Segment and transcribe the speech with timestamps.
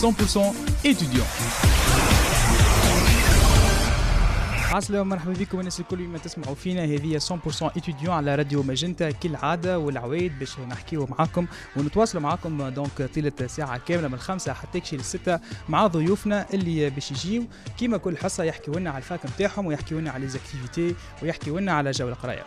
[0.00, 0.54] 100%
[0.84, 1.26] étudiant.
[4.70, 6.84] عسلامة مرحبا بكم الناس الكل ما تسمعوا فينا.
[6.84, 11.46] هذه 100% étudiant على راديو ماجنتا كالعادة والعوايد باش نحكيو معاكم
[11.76, 17.10] ونتواصلوا معاكم donc طيلة ساعة كاملة من الخمسة حتى تكشي للستة مع ضيوفنا اللي باش
[17.10, 17.44] يجيو.
[17.78, 21.58] كيما كل حصة يحكيو لنا على ال fac نتاعهم ويحكيو لنا على les activités ويحكيو
[21.58, 22.44] لنا على جو القراية.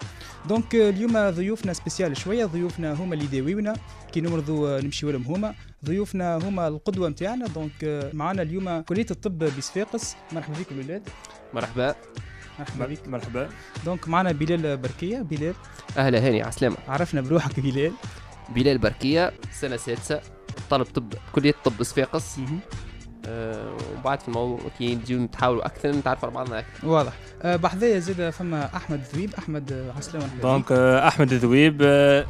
[0.50, 2.46] donc اليوم ضيوفنا spécial شوية.
[2.46, 3.74] ضيوفنا هما اللي يداويونا.
[4.12, 5.56] كي نمرضوا نمشيو لهم هما.
[5.86, 11.10] ضيوفنا هما القدوة نتاعنا donc معنا اليوم كلية الطب بصفاقس مرحبا بكم الولاد
[11.54, 11.96] مرحبا.
[12.60, 13.08] مرحبا بك.
[13.08, 13.50] مرحبا.
[13.86, 15.20] donc معنا بلال بركية.
[15.20, 15.54] بلال.
[15.98, 17.92] أهلا هاني عسلامة عرفنا بروحك بلال.
[18.50, 20.22] بلال بركية سنة سادسة
[20.70, 22.40] طالب طب كلية طب صفاقس.
[23.26, 26.88] أه وبعد في الموضوع كي نجيو نتحاولوا أكثر نتعرف على بعضنا أكثر.
[26.88, 27.14] واضح.
[27.42, 29.34] أه بحذايا زاد فما أحمد ذويب.
[29.34, 32.26] أحمد آه، عسلامة مرحبا donc آه، أحمد ذويب آه،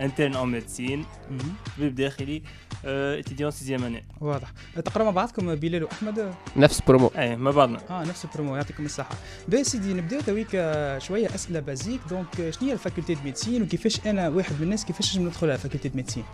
[0.00, 1.04] interne en médecine.
[1.30, 1.54] مهم.
[1.76, 2.42] طبيب داخلي.
[2.86, 4.52] étudiant sixième année واضح.
[4.84, 7.10] تقرأ مع بعضكم بلال وأحمد؟ نفس برومو.
[7.18, 7.78] اي ما بعضنا.
[7.90, 9.14] آه نفس البرومو يعطيكم الصحة.
[9.48, 12.00] باهي سيدي نبداو تويك آه، شوية أسئلة basiques.
[12.10, 15.26] donc آه، شنو هي ال faculté de médecine وكيفاش أنا واحد من الناس كيفاش نجم
[15.26, 16.24] ندخل على faculté de médecine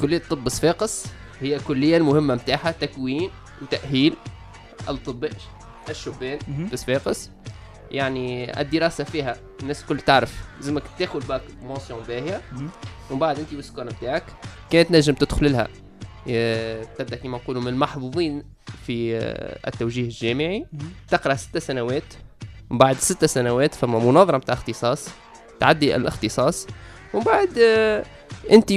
[0.00, 1.06] كلية طب صفاقس
[1.40, 3.30] هي كلية المهمة متاعها تكوين
[3.62, 4.14] وتأهيل
[4.88, 5.30] الأطباء
[5.90, 6.38] الشبان.
[6.70, 7.30] في صفاقس.
[7.90, 10.34] يعني الدراسة فيها الناس الكل تعرف.
[10.56, 12.70] لازمك تاخذ bac mention باهية مهم.
[13.10, 14.24] ومن بعد أنت وال score نتاعك
[14.70, 15.68] كانت نجم تدخل لها.
[16.98, 18.42] تبدأ كما نقولوا من المحظوظين
[18.86, 20.66] في آه، التوجيه الجامعي.
[21.08, 22.02] تقرأ ست سنوات.
[22.70, 25.08] ومن بعد ست سنوات فما مناظرة متاع اختصاص.
[25.60, 26.66] تعدي الاختصاص.
[27.14, 28.04] ومن بعد آه،
[28.50, 28.72] أنت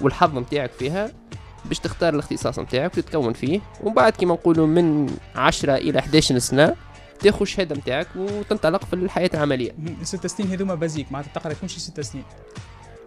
[0.00, 1.10] والحظ نتاعك فيها
[1.64, 3.60] باش تختار الاختصاص نتاعك وتتكون فيه.
[3.80, 6.74] ومن بعد كما نقولوا من 10 إلى 11 سنة
[7.24, 9.72] تاخذ الشهاده نتاعك وتنطلق في الحياة العملية.
[10.00, 12.24] الست سنين هذوما basique معناتها تقرا يكونش ست سنين.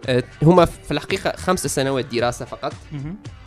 [0.06, 2.72] أه، هما في الحقيقة خمس سنوات دراسة فقط.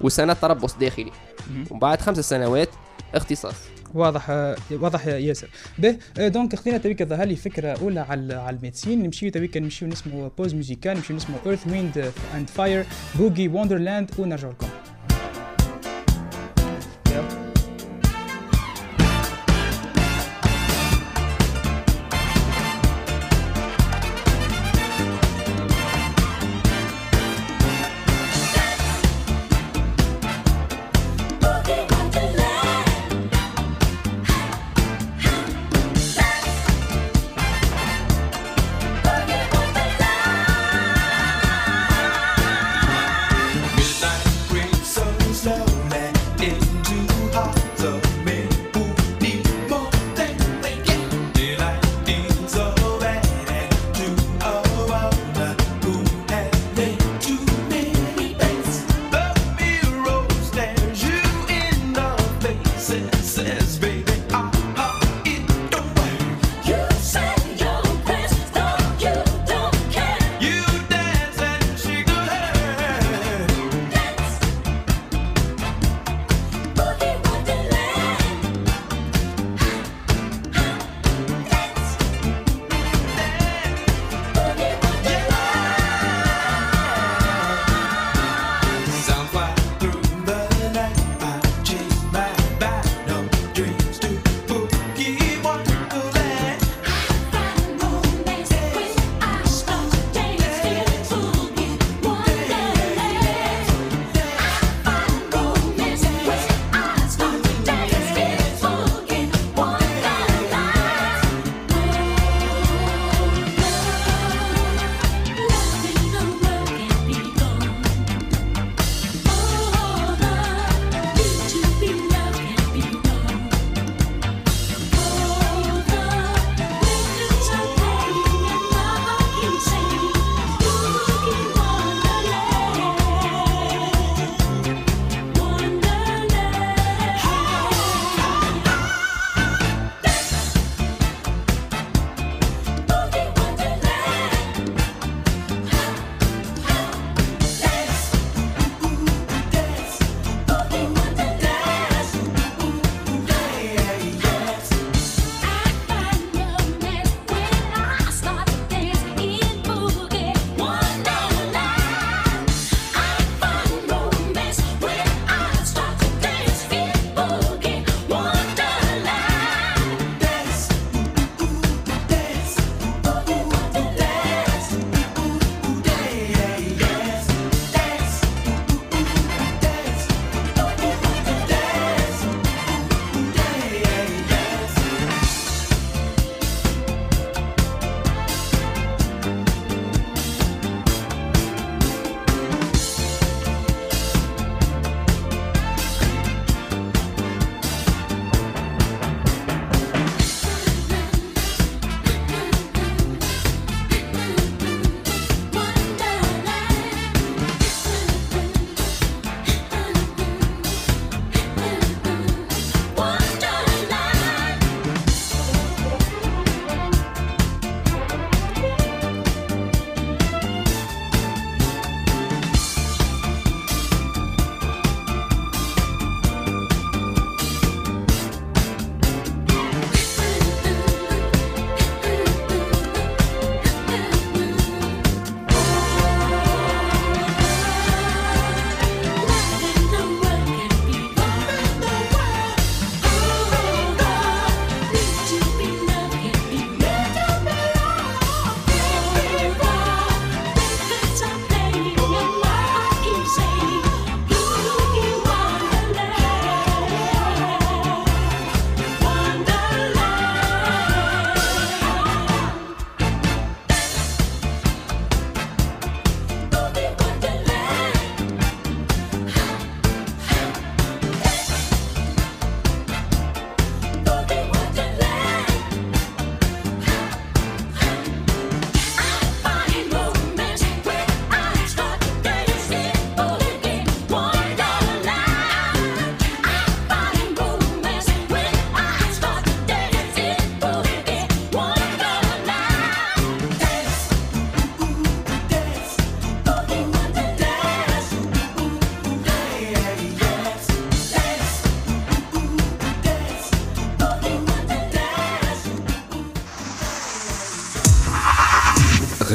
[0.02, 1.12] وسنة تربص داخلي.
[1.50, 1.66] مهم.
[1.72, 2.70] وبعد خمس سنوات
[3.16, 3.56] اختصاص.
[3.94, 4.30] واضح
[4.72, 5.48] واضح يا ياسر.
[5.78, 9.03] به آه، donc خلينا تويك ظهر لي فكرة أولى على على ال médecine.
[9.04, 14.50] نمشيو تويك نمشيو نسمو pause musicale نمشيو نسمو Earth Wind and Fire بوجي وندرلاند ونرجع
[14.50, 14.68] لكم.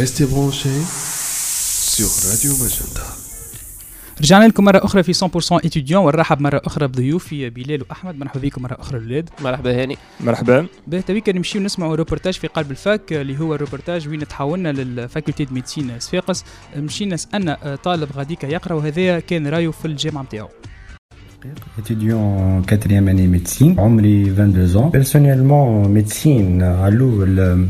[0.02, 0.82] Restez branchés
[1.94, 3.06] sur Radio Magenta.
[4.20, 8.18] رجعنا لكم مرة أخرى في 100% étudiant ونرحب مرة أخرى بضيوفي بلال وأحمد.
[8.18, 9.96] مرحبا بكم مرة أخرى الأولاد مرحبا هاني.
[10.20, 10.66] مرحبا.
[10.86, 14.88] به تويكا نمشيو نسمعوا روبورتاج في قلب ال fac اللي هو الروبورتاج وين تحولنا لل
[14.88, 16.44] faculté de médecine صفاقس.
[16.76, 20.48] مشينا سألنا طالب غاديك يقرأ وهذايا كان رأيه في الجامعة نتاعو
[21.78, 23.78] étudiant en quatrième année médecine.
[23.78, 24.90] عمري 22 ans.
[24.90, 27.68] Personnellement médecine علو البريمي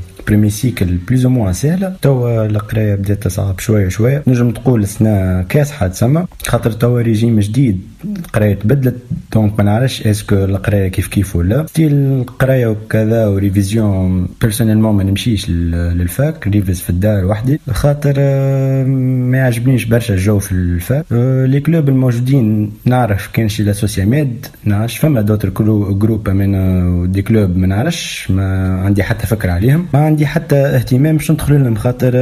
[0.48, 4.22] cycle plus ou moins سهله توا القراية بدات تصعب شوية شوية.
[4.26, 7.80] نجم تقول سنه كاسحه تسمى خاطر توا ريجيم جديد.
[8.04, 8.96] القراية تبدلت.
[9.32, 11.66] donc ما نعرفش est-ce que القراية كيف كيف ولا.
[11.66, 16.48] style القراية وكذا و révision personnellement ما نمشيش لل fac.
[16.48, 17.60] révise في الدار وحدي.
[17.70, 21.04] خاطر آه، ما يعجبنيش برشا الجو في ال fac.
[21.12, 25.48] آه، les clubs الموجودين نعرف كان شي l'Associa-Med نعرفش فما d'autres
[25.92, 28.30] groupes من des clubs ما نعرفش.
[28.30, 29.86] ما عندي حتى فكرة عليهم.
[29.94, 32.12] ما عندي حتى اهتمام باش ندخل لهم خاطر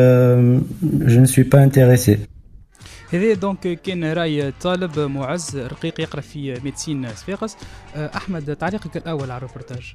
[0.82, 2.18] je ne suis pas intéressé
[3.12, 7.56] هذا donc كان رأي طالب معز رقيق يقرأ في médecine صفاقس
[7.96, 9.94] أه، أحمد تعليقك الأول على ال reportage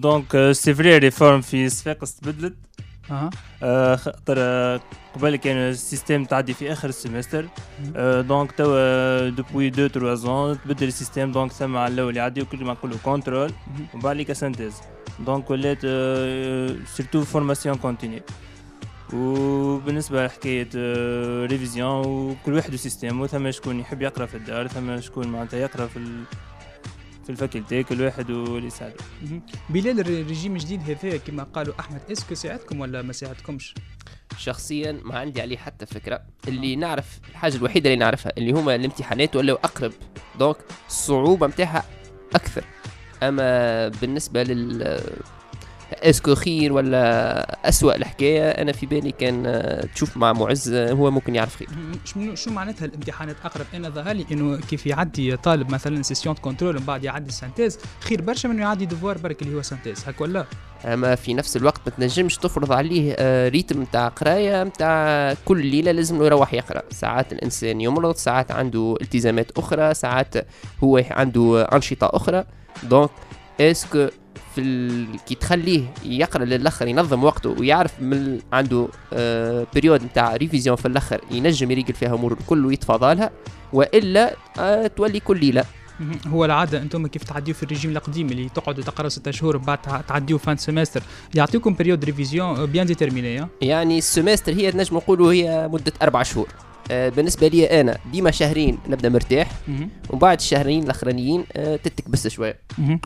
[0.00, 2.54] donc c'est vrai réforme في صفاقس تبدلت.
[3.10, 3.30] أها.
[3.62, 4.80] أه، خاطر أه،
[5.14, 7.46] قبل كان ال système تعدي في آخر ال semestre
[8.20, 12.64] donc توا depuis deux trois ans تبدل ال système donc ثم على الأول يعدي وكل
[12.64, 13.52] ما نقولوا contrôle
[13.94, 14.74] ومن بعد ليك synthèse
[15.20, 15.80] donc ولات
[16.86, 18.22] surtout formation continue
[19.12, 20.68] وبالنسبة لحكاية
[21.46, 25.96] révision وكل واحد système ثم شكون يحب يقرأ في الدار ثم شكون معناتها يقرأ في
[27.24, 28.94] في ال faculté كل واحد واللي يساعده
[29.70, 33.74] بلال الريجيم الجديد هذا كما قالوا أحمد est-ce que ساعدكم ولا ما ساعدكمش؟
[34.38, 36.22] شخصيا ما عندي عليه حتى فكرة.
[36.48, 39.92] اللي نعرف الحاجة الوحيدة اللي نعرفها اللي هما الامتحانات ولاو أقرب.
[40.38, 40.56] donc
[40.88, 41.84] الصعوبه نتاعها
[42.34, 42.64] أكثر.
[43.22, 45.00] أما بالنسبة لل
[45.92, 50.92] est-ce que خير ولا اسوء الحكاية؟ أنا في بالي كان آه، تشوف مع معز آه،
[50.92, 51.68] هو ممكن يعرف خير.
[52.34, 56.84] شو معناتها الامتحانات؟ أقرب أنا ظهر لي إنه كيف يعدي طالب مثلا session contrôle من
[56.84, 60.46] بعد يعدي synthèse خير برشا من يعدي devoir برك اللي هو synthèse هك ولا؟
[60.84, 65.92] اما في نفس الوقت ما تنجمش تفرض عليه آه، rythme نتاع قراية نتاع كل ليلة
[65.92, 66.82] لازم يروح يقرأ.
[66.90, 70.34] ساعات الإنسان يمرض ساعات عنده التزامات أخرى ساعات
[70.84, 72.44] هو عنده أنشطة أخرى.
[72.82, 73.10] donc
[73.60, 74.06] est-ce que
[74.54, 75.06] في ال...
[75.26, 81.20] كي تخليه يقرأ للآخر ينظم وقته ويعرف من عنده آه période نتاع révision في الآخر
[81.30, 83.30] ينجم يريقل فيها أمور الكل ويتفاضى لها
[83.72, 85.64] وإلا آه تولي كل ليلة.
[86.26, 89.78] هو العادة أنتم كيف تعديوا في الريجيم القديم اللي تقعدوا تقرا ستة شهور بعد
[90.08, 91.02] تعديوا fin semestre
[91.34, 96.48] يعطيكم période révision bien déterminée يعني ال semestre هي نجم نقولوا هي مدة أربع شهور.
[96.90, 102.58] بالنسبة لي أنا ديما شهرين نبدأ مرتاح ومن بعد الشهرين الأخرانيين آه، تتكبس شوية.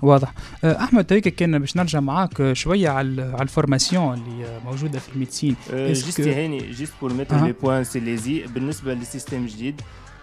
[0.03, 0.35] واضح.
[0.65, 5.09] آه، أحمد تويكا كان باش نرجع معاك شوية على على ال formation اللي موجودة في
[5.13, 5.57] ال médecine.
[5.73, 9.81] juste هاني juste pour mettre les points sur les i بالنسبة لل système الجديد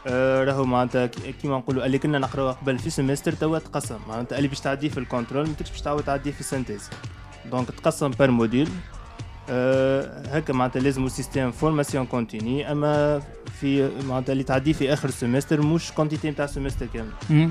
[0.07, 1.05] راهو معناتها
[1.41, 3.97] كيما نقولوا اللي كنا نقراوها قبل في semestre توا تقسم.
[4.09, 6.89] معناتها اللي باش تعديه في ال contrôle ما باش تعاود تعديه في ال synthèse
[7.51, 8.69] donc تقسم par module
[10.29, 13.21] هكا معناتها لازم système formation continue أما
[13.63, 17.09] في معناتها اللي تعدي في آخر ال semestre مش quantité نتاع ال semestre كامل.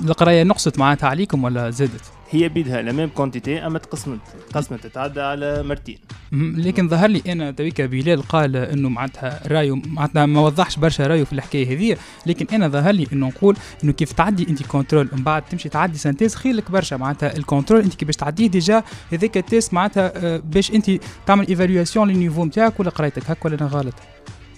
[0.08, 2.00] القراية نقصت معناتها عليكم ولا زادت؟
[2.30, 4.20] هي بيدها la même quantité أما تقسمت.
[4.50, 5.98] تقسمت تتعدى على مرتين.
[6.32, 11.24] لكن ظهر لي أنا تويكا بلال قال إنه معناتها رايو معناتها ما وضحش برشا رايو
[11.24, 15.22] في الحكاية هذه لكن أنا ظهر لي إنه نقول إنه كيف تعدي أنت contrôle ومن
[15.22, 18.82] بعد تمشي تعدي synthèse خير لك برشا معناتها ال contrôle أنت كي باش تعديه déjà
[19.12, 20.90] هذاك ال test معناتها آه، باش أنت
[21.26, 23.94] تعمل évaluation لل niveau نتاعك ولا قرايتك هكا ولا أنا غلط؟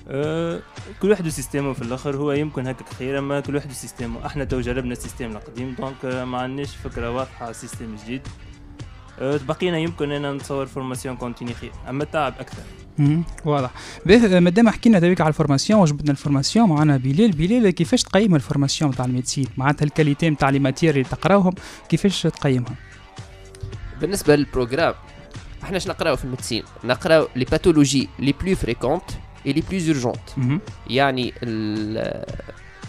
[0.08, 0.60] أه
[1.02, 4.26] كل واحد système ه في الآخر هو يمكن هكا خير اما كل واحد système ه
[4.26, 8.22] إحنا تو جربنا ال système القديم donc ما عندناش فكرة واضحة على ال système الجديد.
[9.18, 12.62] أه بقينا يمكن أنا نتصور formation continue خير أما التعب أكثر.
[13.44, 13.70] واضح
[14.06, 18.34] به مادام حكينا تويك على ال formation وجبدنا ال formation معنا بلال بلال كيفاش تقيم
[18.34, 21.54] ال formation تاع ال médecine؟ معناتها ال qualité نتاع les matières اللي تقراوهم
[21.88, 22.74] كيفاش تقيمها؟
[24.00, 24.94] بالنسبة لل programme
[25.62, 29.04] إحنا اش نقراو في ال médecine؟ نقراو les pathologies les plus fréquentes
[29.46, 30.60] et les plus urgentes
[30.90, 31.34] يعني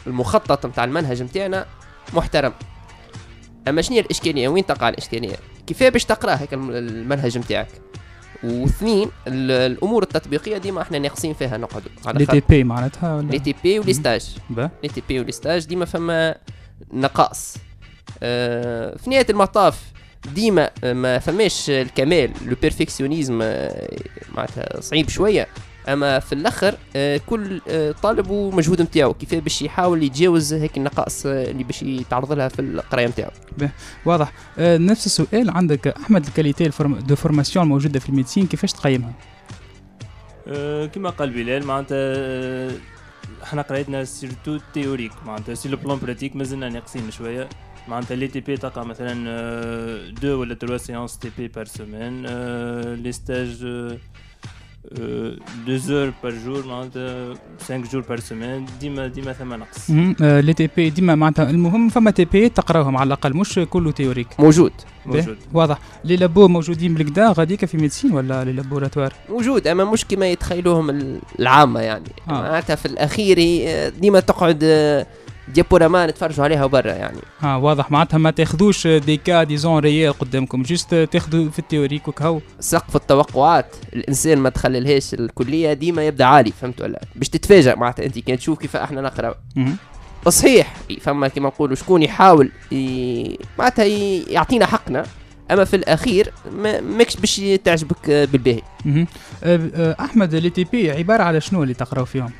[0.08, 1.66] المخطط نتاع المنهج نتاعنا
[2.14, 2.54] محترم.
[3.68, 5.36] أما شنو الإشكالية؟ وين تقع الإشكالية؟
[5.68, 7.68] كيف باش تقرأ هيك المنهج نتاعك
[8.44, 13.94] واثنين الأمور التطبيقية ديما إحنا ناقصين فيها نقعدوا les TP معناتها les TP و les
[13.94, 14.36] stages.
[14.84, 16.36] les TP و les stages ديما فما
[16.94, 17.58] نقائص
[18.24, 19.82] آه في نهاية المطاف
[20.34, 23.98] ديما ما فماش الكمال le perfectionnisme آه
[24.36, 25.48] معناتها صعيب شوية.
[25.88, 31.26] أما في الأخر آه، كل آه، طالب ومجهود نتاعو كيف باش يحاول يتجاوز هيك النقائص
[31.26, 33.32] آه، اللي باش يتعرض لها في القراية نتاعو.
[34.06, 34.34] واضح.
[34.60, 36.72] نفس السؤال عندك أحمد ال qualité
[37.08, 39.14] de formation الموجوده في ال médecine كيفاش تقيمها؟
[40.86, 42.72] كما قال بلال معناتها
[43.44, 47.50] إحنا قريتنا surtout théorique معناتها sur le plan pratique مازلنا ناقصين شوية.
[47.88, 52.26] معناتها les TP تلقى مثلا deux ولا trois séances TP par semaine
[53.04, 53.66] les stages
[55.68, 59.90] deux heures par jour معناتها 5 جور par semaine ديما ديما ثم نقص
[60.22, 64.72] les TP ديما معناتها المهم فما TP تقراوهم على الاقل مش كله théorique موجود
[65.06, 70.06] موجود واضح les labos موجودين بالكدا غاديك في médecine ولا les laboratoires موجود اما مش
[70.06, 72.32] كما يتخيلوهم ال- العامه يعني آه.
[72.32, 73.38] معناتها في الاخير
[73.90, 75.06] ديما تقعد آه،
[75.48, 77.20] diaporama نتفرجوا عليها برا يعني.
[77.44, 77.92] آه واضح.
[77.92, 82.96] معناتها ما تاخذوش des cas disons réels قدامكم juste تاخذوا في ال théorique وكهو سقف
[82.96, 88.38] التوقعات الإنسان ما تخللهاش الكلية ديما يبدأ عالي فهمت ولا؟ باش تتفاجئ معناتها أنت كان
[88.38, 89.36] تشوف كيف إحنا نقرأ.
[90.30, 93.40] صحيح فما كما نقولوا شكون يحاول ي...
[93.60, 94.24] معناتها ي...
[94.24, 95.06] يعطينا حقنا.
[95.52, 98.62] أما في الأخير ما ماكش باش تعجبك بالباهي.
[100.00, 102.32] أحمد les TP عبارة على شنو اللي تقراو فيهم؟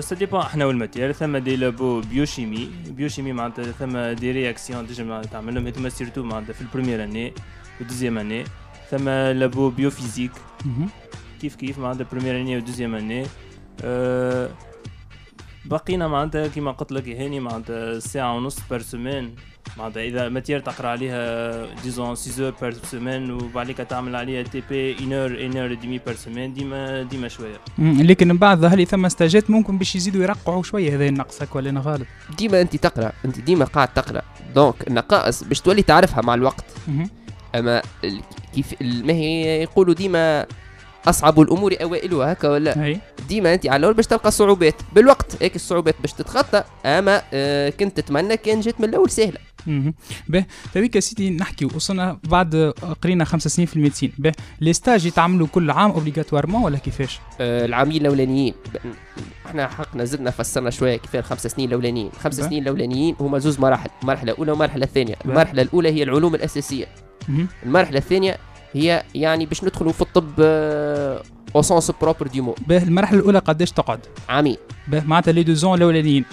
[0.00, 5.22] ça dépend إحنا وال matière ثم des labos biochimie biochimie معناتها ثم des réactions تنجم
[5.22, 7.32] تعملهم هذوما surtout معناتها في ال première année
[7.80, 8.44] و deuxième année
[8.90, 10.30] ثم labo biophysique
[10.64, 10.88] مهم.
[11.40, 13.26] كيف كيف معناتها première année و deuxième année
[13.82, 14.50] أه
[15.64, 19.34] بقينا معناتها كيما قلت لك هاني معناتها ساعة ونص par semaine
[19.76, 25.12] معناتها إذا matière تقرأ عليها disons 6 heures par semaine وبعديك تعمل عليها TP 1
[25.12, 27.56] heure 1 heure demie par semaine ديما ديما شوية.
[27.78, 28.02] مم.
[28.02, 31.70] لكن من بعد ظهر لي ثم ستاجات ممكن باش يزيدوا يرقعوا شوية هذا نقصك ولا
[31.70, 32.06] أنا غالط
[32.38, 34.22] ديما أنت تقرأ أنت ديما قاعد تقرأ.
[34.54, 36.64] donc النقائص باش تولي تعرفها مع الوقت.
[37.54, 37.82] أما
[38.54, 40.46] كيف ما هي يقولوا ديما
[41.08, 42.98] أصعب الأمور أوائلها هكا ولا
[43.28, 44.74] ديما أنت على الأول باش تلقى صعوبات.
[44.94, 46.64] بالوقت هيك الصعوبات باش تتخطى.
[46.86, 49.38] أما آه كنت تتمنى كان جات من الأول سهلة.
[50.28, 51.64] به تويك يا سيدي نحكي.
[51.64, 52.72] وصلنا بعد
[53.02, 54.12] قرينا خمس سنين في ال médecine.
[54.18, 58.54] به les stages يتعملوا كل عام obligatoirement ولا كيفاش؟ آه العامين الأولانيين.
[59.46, 62.10] إحنا حقنا زدنا فسرنا شوية كيف الخمس سنين الأولانيين.
[62.14, 62.40] الخمس.
[62.40, 63.90] سنين الأولانيين هما زوز مراحل.
[64.02, 65.14] المرحلة الأولى والمرحلة الثانية.
[65.14, 65.24] بقى.
[65.24, 66.86] المرحلة الأولى هي العلوم الأساسية.
[67.28, 67.48] مهم.
[67.66, 68.38] المرحلة الثانية
[68.74, 70.40] هي يعني باش ندخلوا في الطب
[71.56, 74.56] au sens propre du مو به المرحلة الأولى قداش تقعد؟ عامين
[74.88, 76.24] به معناتها les deux ans الأولانيين.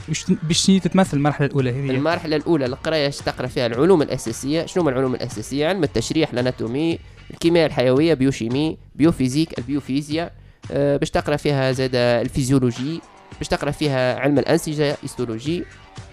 [0.43, 4.65] باش تتمثل المرحلة الأولى هذه المرحلة الأولى القراية اش تقرأ فيها العلوم الأساسية.
[4.65, 6.99] شنو هما العلوم الأساسية؟ علم التشريح ال anatomie
[7.31, 10.31] الكيمياء الحيوية biochimie biophysique البيوفيزياء
[10.71, 13.01] آه، باش تقرأ فيها زاد الفيزيولوجي
[13.39, 15.63] باش تقرأ فيها علم الأنسجة histologie.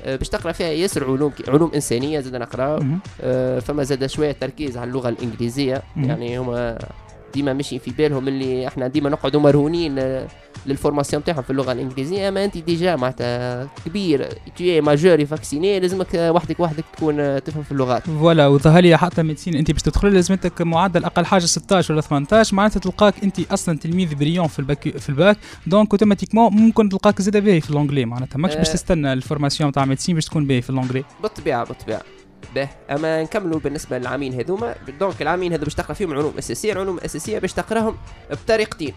[0.07, 3.01] باش تقرأ فيها ياسر علوم علوم إنسانية زاد نقرأ مهم.
[3.23, 5.83] آه، فما زاد شوية تركيز على اللغة الإنجليزية.
[5.97, 6.79] يعني هما
[7.35, 10.27] ديما ماشيين في بالهم اللي إحنا ديما نقعدوا مرهونين آه،
[10.67, 12.29] لل formation تاعهم في اللغة الإنجليزية.
[12.29, 18.03] أما أنت déjà معناتها كبير t'es majeur vacciné لازمك وحدك وحدك تكون تفهم في اللغات.
[18.03, 22.57] voilà وظهر لي حتى médecine أنت باش تدخل لازمتك معدل أقل حاجة 16 ولا 18
[22.57, 25.37] معناتها تلقاك أنت أصلا تلميذ brillant في الباك في الباك.
[25.67, 28.39] donc automatiquement ممكن تلقاك زاده باهي في l'anglais معناتها.
[28.39, 28.73] ماكش باش آه.
[28.73, 32.03] تستنى ال formation تاع médecine باش تكون باهي في l'anglais بالطبيعة بالطبيعة.
[32.55, 32.69] به.
[32.91, 34.75] أما نكملوا بالنسبة للعامين هذوما.
[35.01, 37.95] donc العامين هذو باش تقرأ فيهم علوم أساسية العلوم الاساسيه باش تقراهم
[38.31, 38.93] بطريقتين.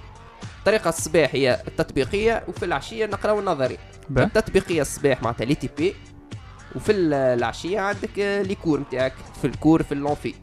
[0.59, 3.77] الطريقة الصباح هي التطبيقية وفي العشية نقراو النظري.
[4.23, 5.95] التطبيقية الصباح معناتها les TP
[6.75, 10.33] وفي ال- العشية عندك les cours نتاعك في ال cours في l'amphi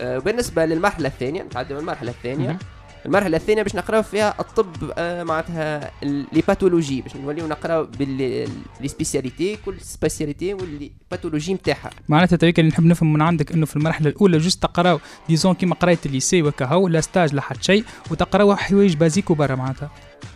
[0.00, 2.58] آه، بالنسبة للمرحلة الثانية نتعدى المرحلة الثانية.
[3.06, 8.48] المرحلة الثانية باش نقراو فيها الطب آه، معناتها les pathologies باش نوليو نقراو باللي
[8.80, 13.52] les spécialités كل spécialité و les pathologies نتاعها معناتها تويك اللي نحب نفهم من عندك
[13.52, 17.40] إنه في المرحلة الأولى juste تقراو disons كيما قرايه ال lycée وكهو لا stage لا
[17.40, 19.90] حتى شيء وتقراو حوايج basique وبرا معناتها.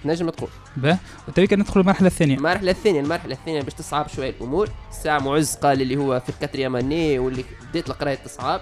[0.05, 0.49] نجم تقول.
[0.77, 0.99] با
[1.29, 2.37] وتويك ندخل المرحلة الثانية.
[2.37, 4.69] المرحلة الثانية المرحلة الثانية باش تصعب شوية الأمور.
[5.03, 8.61] ساعة معز قال اللي هو في ال quatrième année واللي بديت القراية تصعب.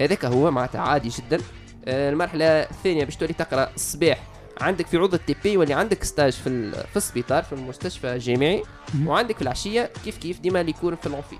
[0.00, 1.38] هذاك هو معناتها عادي جدا.
[1.88, 4.18] المرحلة الثانية باش تولي تقرأ الصباح.
[4.60, 8.62] عندك في عوض ال TP واللي عندك stage في ال- في السبيطار في المستشفى الجامعي.
[9.06, 11.36] وعندك في العشية كيف كيف ديما اللي يكون في العنفي.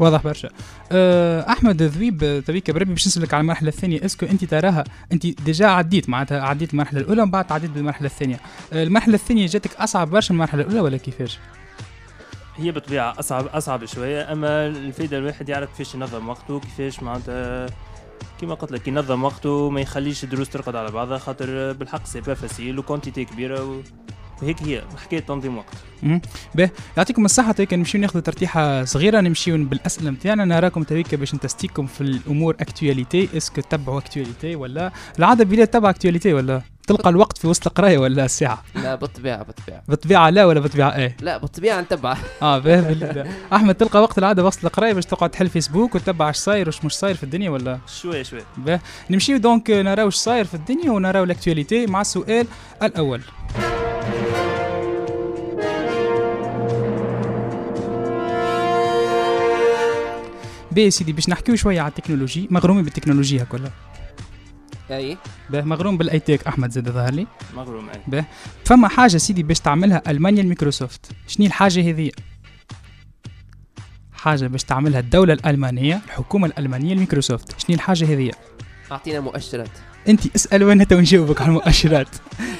[0.00, 0.48] واضح برشا.
[0.92, 4.04] أه أحمد ذويب تويك بربي باش نسألك على المرحلة الثانية.
[4.04, 8.06] est-ce que أنت تراها أنت déjà عديت معناتها عديت المرحلة الأولى ومن بعد عديت بالمرحلة
[8.06, 8.40] الثانية.
[8.72, 11.38] أه المرحلة الثانية جاتك أصعب برشا من المرحلة الأولى ولا كيفاش؟
[12.56, 17.66] هي بالطبيعه اصعب أصعب شوية أما الفايدة الواحد يعرف كيفاش ينظم وقته كيفاش معناتها
[18.40, 22.34] كيما قلت لك ينظم وقته ما يخليش الدروس ترقد على بعضها خاطر بالحق c'est pas
[22.34, 23.80] facile و quantité كبيرة و...
[24.42, 24.82] وهيك هي.
[25.04, 25.74] حكايه تنظيم وقت.
[26.54, 26.70] باهي.
[26.96, 27.52] يعطيكم الصحة.
[27.52, 33.28] تويك نمشيو ناخذ ترتيحة صغيرة نمشيو بالأسئلة نتاعنا نراكم تويك باش نتستيكم في الأمور actualité
[33.36, 37.98] est-ce que تبعوا actualité ولا؟ العادة بلاد تبع actualité ولا؟ تلقى الوقت في وسط القراية
[37.98, 39.82] ولا الساعة؟ لا بالطبيعة بالطبيعة.
[39.88, 41.16] بالطبيعة لا ولا بالطبيعة؟ إيه.
[41.20, 42.16] لا بالطبيعة نتبع.
[42.42, 43.26] آه باهي بالله.
[43.52, 46.92] أحمد تلقى وقت العادة وسط القراية باش تقعد تحل فيسبوك وتتبع اش صاير وش مش
[46.92, 51.26] صاير في الدنيا ولا؟ شوية شوية باهي نمشيو donc نراو اش صاير في الدنيا ونراو
[51.26, 52.46] ال actualité مع السؤال
[52.82, 53.20] الأول.
[60.72, 63.70] باهي سيدي باش نحكيو شوية على التكنولوجي مغرومين بالتكنولوجيا كلها
[64.92, 65.16] اي.
[65.50, 67.26] باهي مغروم بال high-tech أحمد زاد ظهر لي.
[67.56, 68.24] مغروم اي.
[68.64, 72.10] فما حاجة سيدي باش تعملها ألمانيا الميكروسوفت؟ شنو الحاجة هذه؟
[74.12, 77.60] حاجة باش تعملها الدولة الألمانية الحكومة الألمانية الميكروسوفت.
[77.60, 78.30] شنو الحاجة هذه؟
[78.92, 79.70] أعطينا مؤشرات.
[80.08, 82.08] انت اسال وأنا تو نجاوبك على المؤشرات.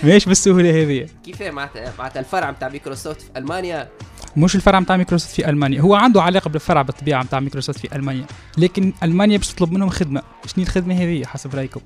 [0.03, 1.07] ماهيش بالسهولة هذه.
[1.25, 3.88] كيف معناتها؟ معناتها الفرع نتاع مايكروسوفت في ألمانيا؟
[4.37, 5.81] مش الفرع نتاع مايكروسوفت في ألمانيا.
[5.81, 8.27] هو عنده علاقة بالفرع بالطبيعة نتاع مايكروسوفت في ألمانيا.
[8.59, 10.23] لكن ألمانيا باش تطلب منهم خدمة.
[10.47, 11.81] شنو الخدمة هذه حسب رأيكم؟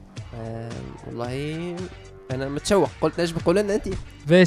[1.07, 1.77] والله
[2.31, 2.91] أنا متشوق.
[3.01, 3.89] قلت نجم قول لنا انت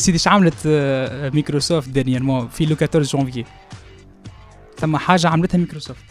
[0.01, 3.43] سيدي اش عملت آه، مايكروسوفت dernièrement في le 14 جونفي
[4.79, 6.03] ثم حاجة عملتها مايكروسوفت.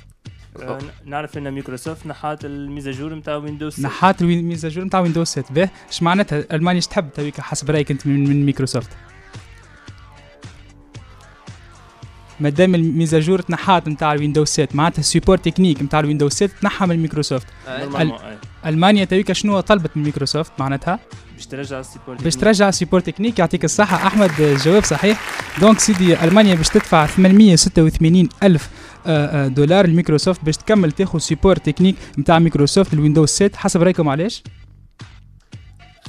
[0.62, 4.60] آه، نعرف إن مايكروسوفت نحات ال mise à jour نتاع ويندوز نحات ال mise à
[4.60, 8.24] jour نتاع ويندوز 7 باه اش معناتها؟ ألمانيا اش تحب؟ تويك حسب رأيك أنت من,
[8.28, 8.90] من مايكروسوفت.
[12.40, 16.32] مادام ال mise à jour تنحات نتاع الويندوز 7 معناتها ال support technique نتاع الويندوز
[16.32, 17.46] 7 تنحى من مايكروسوفت.
[17.68, 18.36] آه،
[18.66, 21.00] ألمانيا تويك شنو طلبت من مايكروسوفت معناتها؟
[21.37, 24.07] باش ترجع ال support باش ترجع support technique يعطيك الصحة.
[24.07, 25.20] أحمد الجواب صحيح.
[25.61, 28.68] donc سيدي ألمانيا باش تدفع 886 ألف
[29.07, 34.09] آه، آه، دولار لميكروسوفت باش تكمل تاخذ support technique نتاع مايكروسوفت الويندوز 7 حسب رأيكم
[34.09, 34.42] علاش؟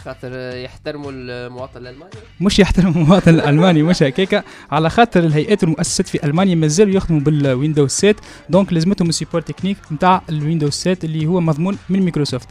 [0.06, 2.12] خاطر يحترموا المواطن الألماني.
[2.42, 7.92] مش يحترم المواطن الألماني مش هكاكا على خاطر الهيئات والمؤسسات في ألمانيا مازالوا يخدموا بالويندوز
[7.92, 8.16] 7
[8.50, 12.48] donc لازمتهم ال support technique نتاع الويندوز 7 اللي هو مضمون من مايكروسوفت.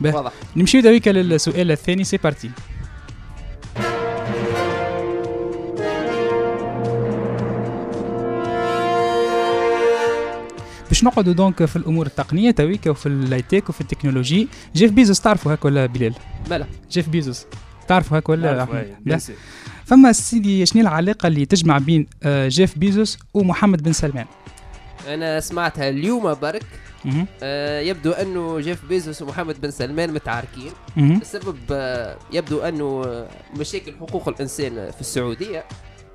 [0.00, 0.32] واضح.
[0.56, 2.04] نمشيو دويكا للسؤال الثاني.
[2.04, 2.50] c'est parti
[10.92, 14.48] باش نقعدوا donc في الأمور التقنية تويكا وفي اللايتيك وفي التكنولوجي.
[14.74, 16.14] جيف بيزوس تعرفوا هاك ولا بلال؟
[16.50, 16.66] بلا.
[16.90, 17.46] جيف بيزوس.
[17.88, 18.68] تعرفوا هاك ولا؟
[19.06, 19.18] لا.
[19.84, 24.26] فما سيدي شنو العلاقة اللي تجمع بين آه، جيف بيزوس ومحمد بن سلمان؟
[25.08, 26.66] أنا سمعتها اليوم برك.
[27.42, 30.72] آه يبدو أنه جيف بيزوس ومحمد بن سلمان متعاركين.
[30.98, 35.64] السبب آه يبدو أنه آه، مشاكل حقوق الإنسان في السعودية.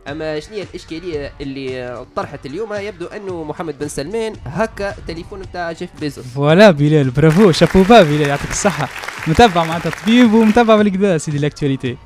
[0.08, 5.90] أما شنو الإشكالية اللي طرحت اليوم يبدو أنه محمد بن سلمان هكا تليفون بتاع جيف
[6.02, 6.26] بيزوس.
[6.26, 8.90] voilà بلال bravo chapeau bas بلال يعطيك الصحة.
[9.28, 11.98] متابع معناتها طبيب ومتابع بالكدا سيدي l'actualité.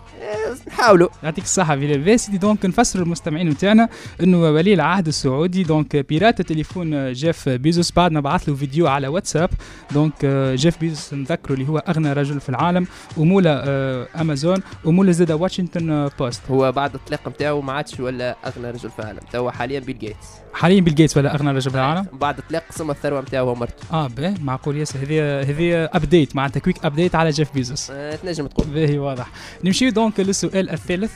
[0.68, 1.10] نحاولوا.
[1.24, 3.90] يعطيك الصحة بلال باه سيدي donc نفسر المستمعين نتاعنا
[4.24, 5.64] إنه ولي العهد السعودي.
[5.64, 7.92] donc pirate تليفون جيف بيزوس.
[7.92, 9.50] بعد ما بعث له فيديو على واتساب.
[9.92, 12.88] donc جيف بيزوس نذكره اللي هو أغنى رجل في العالم.
[13.18, 14.58] ومولى آه، أمازون.
[14.86, 16.42] ومولى زاد واشنطن آه، بوست.
[16.52, 19.20] هو بعد الطلاق نتاعو ما عادش ولا أغنى رجل في العالم.
[19.32, 20.28] توا حاليا بيل جيتس.
[20.54, 24.08] حاليا بيل جيتس ولا أغنى رجل في العالم بعد الطلاق قسم الثروة نتاعو ومرته آه
[24.08, 28.68] باهي معقول ياسر هذه هذه update معناتها quick update على جيف بيزوس آه تنجم تقول.
[28.68, 29.28] باهي واضح.
[29.64, 31.12] نمشي donc للسؤال الثالث.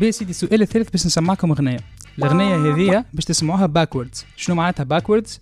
[0.00, 1.80] باهي سيدي السؤال الثالث باش نسمعكم أغنية.
[2.18, 5.40] الأغنية هذه باش تسمعوها backwards شنو معناتها backwards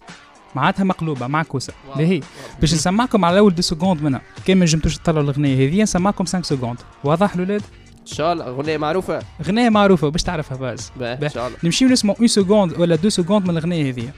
[0.54, 2.20] معناتها مقلوبة معكوسه باهي
[2.60, 6.42] باش نسمعكم على اول deux secondes منها كان ما نجمتوش تطلعوا الأغنية هذه نسمعكم 5
[6.42, 7.62] secondes واضح الاولاد
[8.00, 8.48] إن شاء الله.
[8.48, 9.22] أغنية معروفة.
[9.40, 10.92] أغنية معروفة باش تعرفها باز.
[11.00, 11.58] إن شاء الله.
[11.64, 14.10] نمشيو نسمعوا 1 seconde ولا 2 secondes من الأغنية هذه.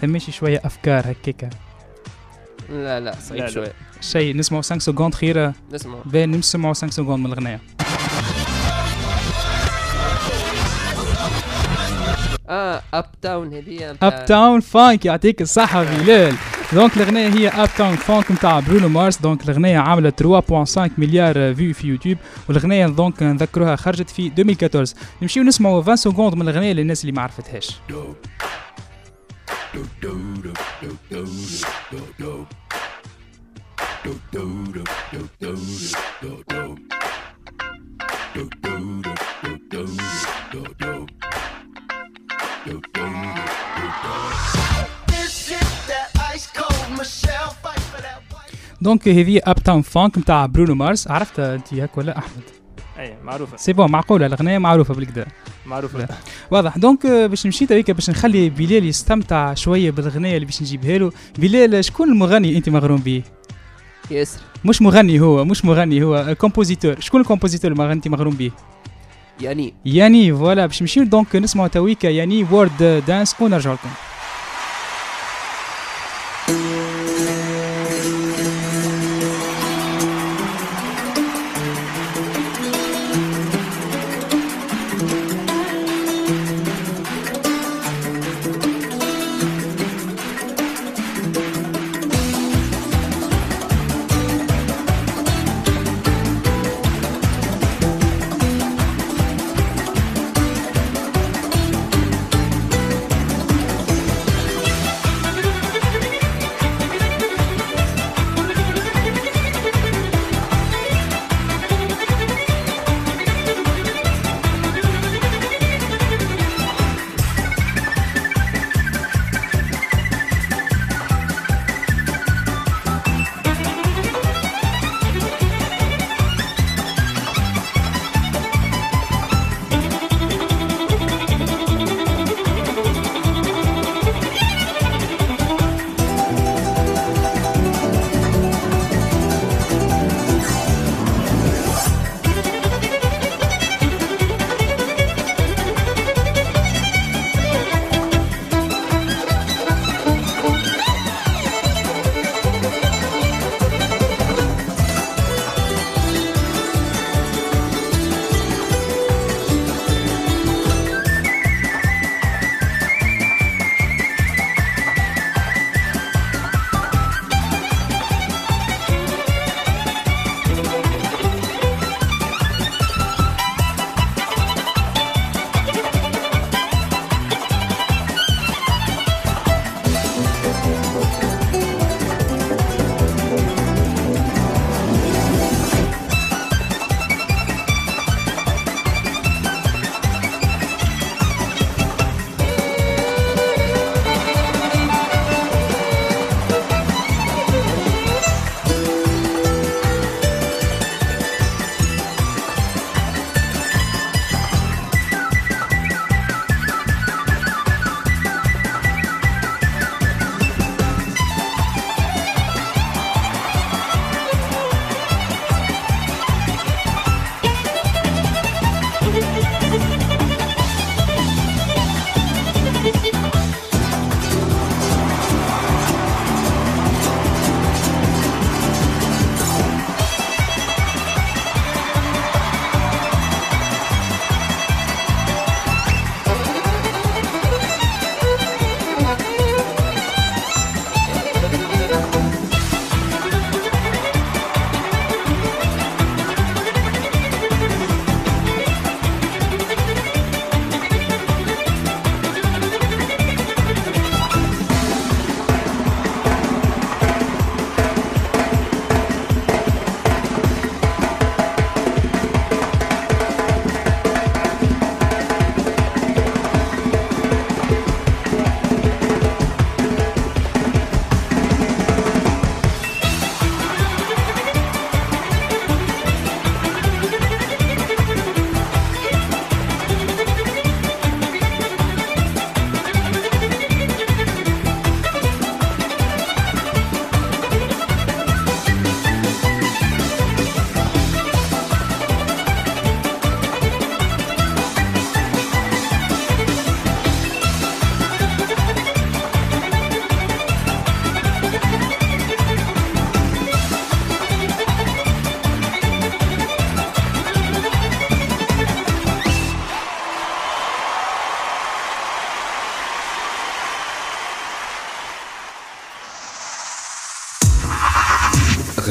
[0.00, 1.50] ثماشي شوية أفكار هكاكا
[2.68, 3.48] لا لا صعيب.
[3.48, 3.72] شوية.
[4.00, 5.54] شيء نسمعوا 5 secondes خيرة.
[5.72, 7.60] نسمع بين نسمعوا 5 secondes من الأغنية.
[12.50, 16.34] آه Uptown هذه Uptown Funk يعطيك الصحه بلال
[16.72, 21.86] donc الاغنيه هي Uptown Funk نتاع برونو مارس donc الاغنيه عملت 3.5 مليار vues في
[21.86, 27.12] يوتيوب والاغنيه donc نذكروها خرجت في 2014 نمشيو نسمعوا 20 secondes من الاغنيه للناس اللي
[27.12, 27.70] ما عرفتهاش
[48.82, 52.42] donc هذه Uptown Funk نتاع برونو مارس عرفتها أنت هاك ولا أحمد؟
[52.98, 53.56] أي معروفة.
[53.56, 55.26] c'est bon معقولة الأغنية؟ معروفة بالكدا
[55.66, 55.98] معروفة.
[55.98, 56.08] لا.
[56.50, 56.78] واضح.
[56.78, 61.12] donc آه، باش نمشي تويكا باش نخلي بلال يستمتع شوية بالأغنية اللي باش نجيبها له.
[61.38, 63.22] بلال شكون المغني أنت مغروم به؟
[64.10, 64.40] ياسر.
[64.64, 68.50] مش مغني هو مش مغني هو compositeur شكون ال compositeur اللي أنت مغروم به؟
[69.40, 73.88] ياني ياني voilà باش نمشيو donc نسمعوا تويكا ياني World Dance ونرجع لكم.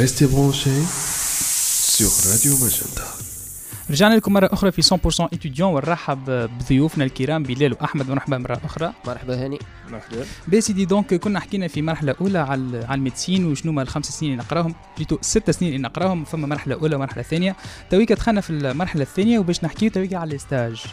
[0.09, 0.81] Restez branchés
[1.95, 3.03] sur Radio Magenta.
[3.89, 6.25] رجعنا لكم مرة أخرى في 100% étudiant ونرحب
[6.59, 8.09] بضيوفنا الكرام بلال وأحمد.
[8.09, 8.93] مرحبا مرة أخرى.
[9.05, 9.59] مرحبا هاني.
[9.89, 10.59] مرحبا.
[10.59, 14.31] سيدي donc كنا حكينا في مرحلة أولى على على ال médecine وشنو هما الخمس سنين
[14.31, 14.75] اللي نقراهم.
[14.97, 16.23] plutôt ست سنين اللي نقراهم.
[16.23, 17.55] فما مرحلة أولى ومرحلة ثانية.
[17.89, 20.83] تويكا دخلنا في المرحلة الثانية وباش نحكيو تويكا على ال stage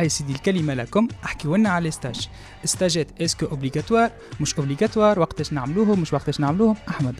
[0.00, 1.08] أي سيدي الكلمة لكم.
[1.24, 2.28] احكيوا لنا على ال stage
[2.64, 4.10] ال stage ات est-ce que obligatoires
[4.40, 7.14] مش obligatoires وقتاش نعملوهم؟ مش وقتاش نعملوهم؟ أحمد.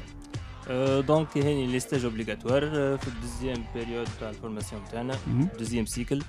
[1.01, 2.63] donc هاني les stages obligatoires
[2.99, 5.19] في ال deuxième période تاع ال formation تاعنا.
[5.59, 6.23] deuxième cycle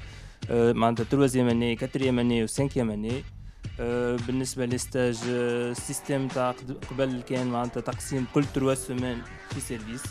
[0.52, 3.24] معناتها troisième année quatrième année و cinquième année
[4.28, 6.56] بالنسبة لل stage ال système تاع
[6.92, 10.04] قبل كان معناتها تقسيم كل trois semaines في service.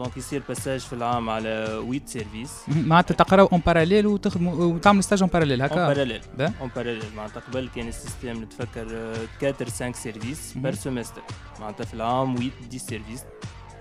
[0.00, 2.50] donc يصير passage في العام على 8 services.
[2.68, 6.52] معناتها تقراو en parallèle وتخدموا وتعملوا stage en parallèle en هكا parallèle ده.
[6.60, 10.52] en parallèle معناتها قبل كان ال système نتفكر 4 5 services.
[10.56, 11.22] par semestre
[11.60, 13.20] معناتها في العام 8 10 services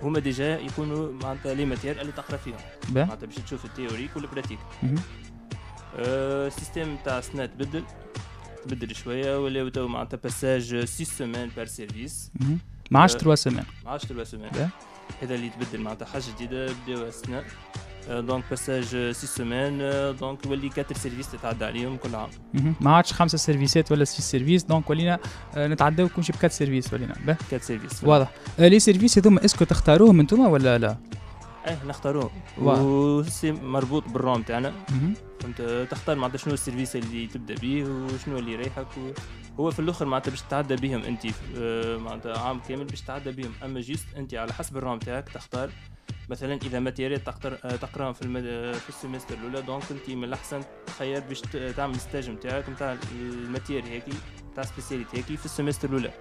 [0.01, 2.57] هما déjà يكونوا معناتها les matières اللي تقرا فيهم
[2.95, 4.59] معناتها باش تشوف ال théorique وال pratique
[5.95, 7.83] ال système تاع سنة تبدل
[8.65, 12.31] تبدل شوية ولاو تو معناتها passage 6 semaines par service.
[12.91, 13.17] ما عادش آه.
[13.17, 14.69] 3 semaines ما عادش 3 semaines ده.
[15.21, 17.43] هذا اللي تبدل معناتها حاجة جديدة بداو السنة
[18.09, 22.29] آه، donc passage 6 semaines آه، donc يولي 4 services تتعدى عليهم كل عام.
[22.81, 25.19] ما عادش خمسة سيرفيسات ولا six services donc ولينا
[25.55, 27.15] آه، نتعداو كل شيء ب quatre services ولينا.
[27.51, 28.31] 4 services واضح.
[28.59, 30.97] آه، les services هذوما est-ce que تختاروهم أنتم ولا لا؟
[31.69, 32.31] إيه نختاروه.
[32.61, 35.13] و c'est مربوط بالروم تاعنا مهم.
[35.39, 39.11] فهمت؟ تختار معناتها شنو ال service اللي تبدأ به وشنو اللي يريحك و...
[39.59, 41.25] هو في الأخر معناتها باش تتعدى بهم أنت
[41.57, 45.69] آه، معناتها عام كامل باش تتعدى بهم أما juste أنت على حسب الروم تاعك تختار.
[46.29, 48.43] مثلا إذا matériel تقدر آه، تقراهم في المد...
[48.73, 51.41] في ال semestre الأولى donc أنت من الأحسن تخير باش
[51.77, 54.03] تعمل stage نتاعك نتاع ال matériel هيك
[54.51, 56.11] نتاع spécialité هيك في ال semestre الأولى.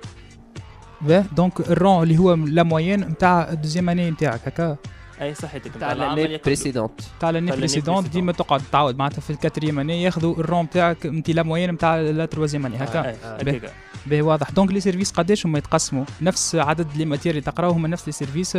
[1.00, 4.76] به donc ال rang اللي هو la moyenne نتاع ال deuxième année نتاعك هكا.
[5.20, 7.00] أي صحتك تاع l'année précédente.
[7.20, 8.08] تاع l'année précédente.
[8.08, 8.98] ديما تقعد تعاود.
[8.98, 12.66] معناتها في ال quatrième année ياخذوا ال rang تاعك انت la moyenne نتاع la troisième
[12.66, 13.08] année هكا.
[13.08, 14.22] اي آه.
[14.22, 14.50] واضح.
[14.50, 18.12] donc les services قداش هما يتقسموا؟ نفس عدد les matières اللي تقراو هما نفس les
[18.12, 18.58] services.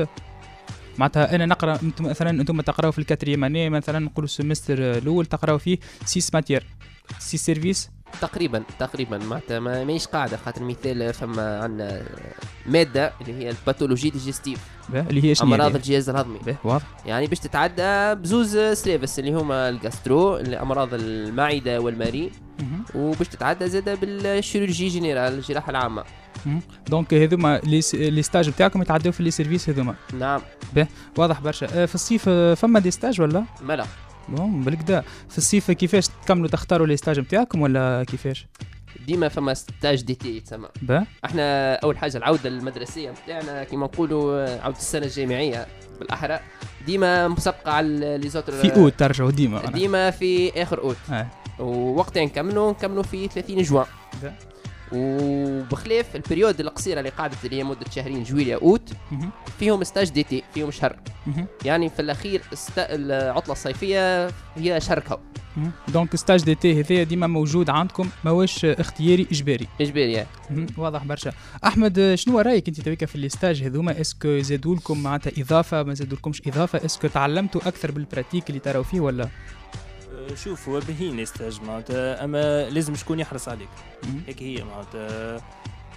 [0.98, 4.78] معناتها أنا نقرأ أنتم مثلا أنتم تقراو في ال quatrième année مثلا نقولوا ال semestre
[4.80, 6.66] الأول تقراو فيه 6 matières
[7.20, 7.90] 6 services
[8.22, 12.02] تقريبا تقريبا معناتها ما ماهيش قاعدة خاطر مثال فما عندنا
[12.66, 14.60] مادة اللي هي ال pathologie digestive.
[14.90, 16.40] به اللي هي شنو أمراض هي؟ الجهاز الهضمي.
[16.46, 16.86] به واضح.
[17.06, 22.32] يعني باش تتعدى بزوز services اللي هما ال gastro اللي أمراض المعدة والمريء.
[22.96, 26.04] وباش تتعدى زاده بال chirurgie générale الجراحة العامة.
[26.88, 27.62] Donc هذوما
[27.94, 29.96] les stages نتاعكم يتعداو في les services هذوما.
[30.14, 30.42] نعم.
[31.18, 31.84] واضح برشا.
[31.84, 33.86] آه، في الصيف آه، فما des stages ولا؟ ملا.
[34.36, 38.48] bon بالكدا في الصيف كيفاش تكملوا تختاروا les stages نتاعكم ولا كيفاش؟
[39.08, 41.06] ديما فما stage d'été يتسمى با.
[41.26, 45.68] إحنا أول حاجة العودة المدرسيه بتاعنا كيما نقولوا عودة السنة الجامعية
[46.00, 46.40] بالأحرى.
[46.86, 49.66] ديما مسبقه على les autres في أوت ترجعوا ديما.
[49.66, 50.98] ديما في آخر أوت.
[51.60, 53.86] ووقتها نكملوا نكملوا في 30 جوان.
[54.92, 58.94] وبخلاف ال période القصيرة اللي قعدت اللي هي مدة شهرين جويليا أوت.
[59.60, 61.00] فيهم stage d'été فيهم شهر.
[61.66, 62.72] يعني في الأخير est...
[62.78, 65.16] العطلة الصيفية هي شهر quoi.
[65.88, 70.26] donc stage d'été هذايا ديما موجود عندكم ماهوش اختياري إجباري إجباري.
[70.78, 71.32] واضح برشا
[71.66, 75.84] أحمد شنو رأيك أنت تويكا في les stages هذوما est-ce que زادوا لكم معناتها إضافة
[75.84, 79.30] ما زادوا لكمش اضافه est-ce que تعلمتوا أكثر بال pratique اللي تراو فيه ولا
[80.36, 83.70] شوف هو باهي ال stage معناتها أما لازم شكون يحرص عليك.
[84.28, 85.42] هيك هي معناتها.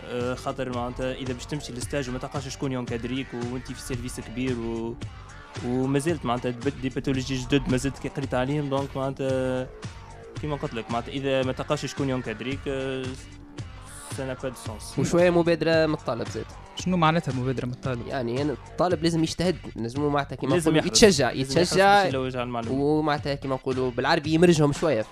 [0.05, 3.81] آه، خاطر معناتها إذا باش تمشي لل stage وما تلقاش شكون y'encadri ك وانت في
[3.81, 4.97] service كبير و
[5.67, 8.69] ومازلت معناتها des- pathologies جدد مازلت كي قريت عليهم.
[8.71, 9.67] donc معناتها
[10.41, 12.59] كيما قلت لك معناتها إذا ما تلقاش شكون y'encadri ك ça
[14.17, 16.45] n'a pas de sens وشوية مبادرة من الطالب زاد.
[16.77, 20.77] شنو معناتها مبادرة من الطالب؟ يعني أنا الطالب لازم يجتهد لازم معناتها كيما لازم.
[20.77, 22.11] يتشجع يتشجع
[22.71, 25.05] ومعناتها كيما نقولوا بالعربي يمرجهم شوية.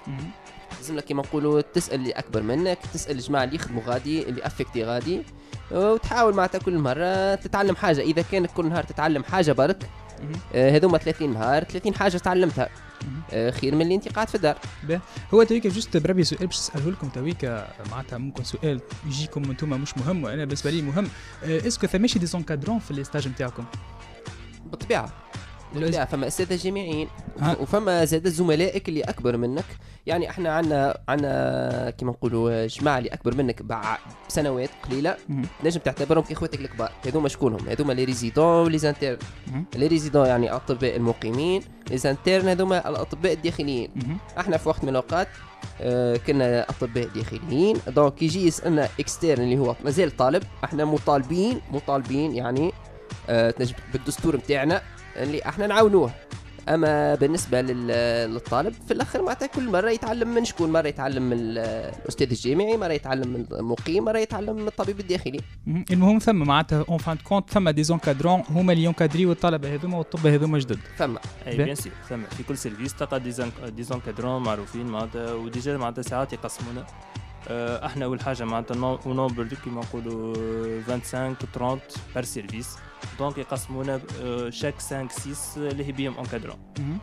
[0.77, 4.85] لازم لك كيما نقولوا تسأل اللي أكبر منك تسأل الجماعة اللي يخدموا غادي اللي affectés
[4.85, 5.23] غادي
[5.71, 8.01] وتحاول معناتها كل مرة تتعلم حاجة.
[8.01, 9.91] إذا كانك كل نهار تتعلم حاجة برك.
[10.55, 12.69] آه، هذوما 30 نهار 30 حاجة تعلمتها.
[13.51, 14.59] خير من اللي انت قاعد في الدار.
[15.35, 19.99] هو تويكا juste بربي سؤال باش نساله لكم تويكا معناتها ممكن سؤال يجيكم أنتم مش
[19.99, 21.09] مهم وأنا بالنسبة لي مهم.
[21.45, 23.65] آه، est-ce que ثماشي des encadrants في les stages نتاعكم؟
[24.67, 25.13] بالطبيعة.
[25.75, 27.09] بالطبيعه فما اساتذه جامعيين.
[27.61, 29.65] وفما زاد زملائك اللي أكبر منك.
[30.07, 33.63] يعني إحنا عندنا عندنا كيما نقولوا جماعة اللي أكبر منك
[34.29, 35.17] بسنوات قليلة.
[35.29, 35.47] مهم.
[35.65, 36.93] نجم تعتبرهم كاخواتك الكبار.
[37.07, 39.65] هذوما شكونهم؟ هذوما les résidents و les internes مهم.
[39.77, 41.63] les résidents يعني الأطباء المقيمين.
[41.91, 43.91] les internes هذوما الأطباء الداخليين.
[44.39, 45.29] إحنا في وقت من الأوقات
[45.81, 47.77] آه، كنا أطباء داخليين.
[47.87, 50.43] donc يجي يسالنا externe اللي هو مازال طالب.
[50.65, 52.73] إحنا مطالبين مطالبين يعني
[53.29, 54.83] آه، تنجم بالدستور نتاعنا
[55.17, 56.11] اللي إحنا نعاونوه.
[56.69, 61.33] أما بالنسبة لل- للطالب في الآخر معناتها كل مرة يتعلم من شكون؟ مرة يتعلم من
[61.33, 61.59] ال-
[62.03, 65.41] الأستاذ الجامعي مرة يتعلم من المقيم مرة يتعلم من الطبيب الداخلي.
[65.67, 65.85] مهم.
[65.91, 69.75] المهم ثم معناتها en fin de compte ثم des encadrants هما اللي y'encadri و الطلبه
[69.75, 70.79] هذوما والطب هذوما جدد.
[70.97, 71.57] فما أي.
[71.57, 72.23] بيان سور ثم.
[72.37, 73.21] في كل service تلقى
[73.71, 76.87] des encadrants معروفين معناتها و déjà معناتها ساعات يقسمونا.
[77.49, 81.79] آه، إحنا أول حاجة معناتها نو- ونومبر deux كيما نقولوا 25 30
[82.15, 82.77] par service
[83.19, 86.99] donc يقسمونا آه، chaque 5 6 اللي هي بيهم encadrant مهم.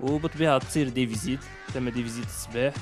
[0.00, 1.40] وبالطبيعه تصير des visites
[1.74, 2.74] ثم des visites الصباح.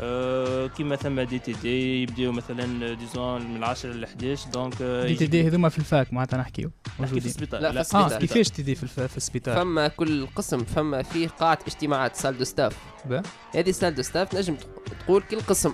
[0.00, 5.06] آه، كيما ثم دي تي دي يبداو مثلا disons من 10 ل 11 donc آه،
[5.06, 6.70] دي تي دي هذوما في ال fac معناتها نحكيو.
[7.00, 7.60] نحكي في السبيطار.
[7.60, 8.18] لا، في السبيطار.
[8.20, 9.00] كيفاش TD في, الف...
[9.00, 12.76] في السبيطار؟ فما كل قسم فما فيه قاعة اجتماعات salle de staff.
[13.54, 15.72] هذه salle de staff نجم تق- تقول كل قسم.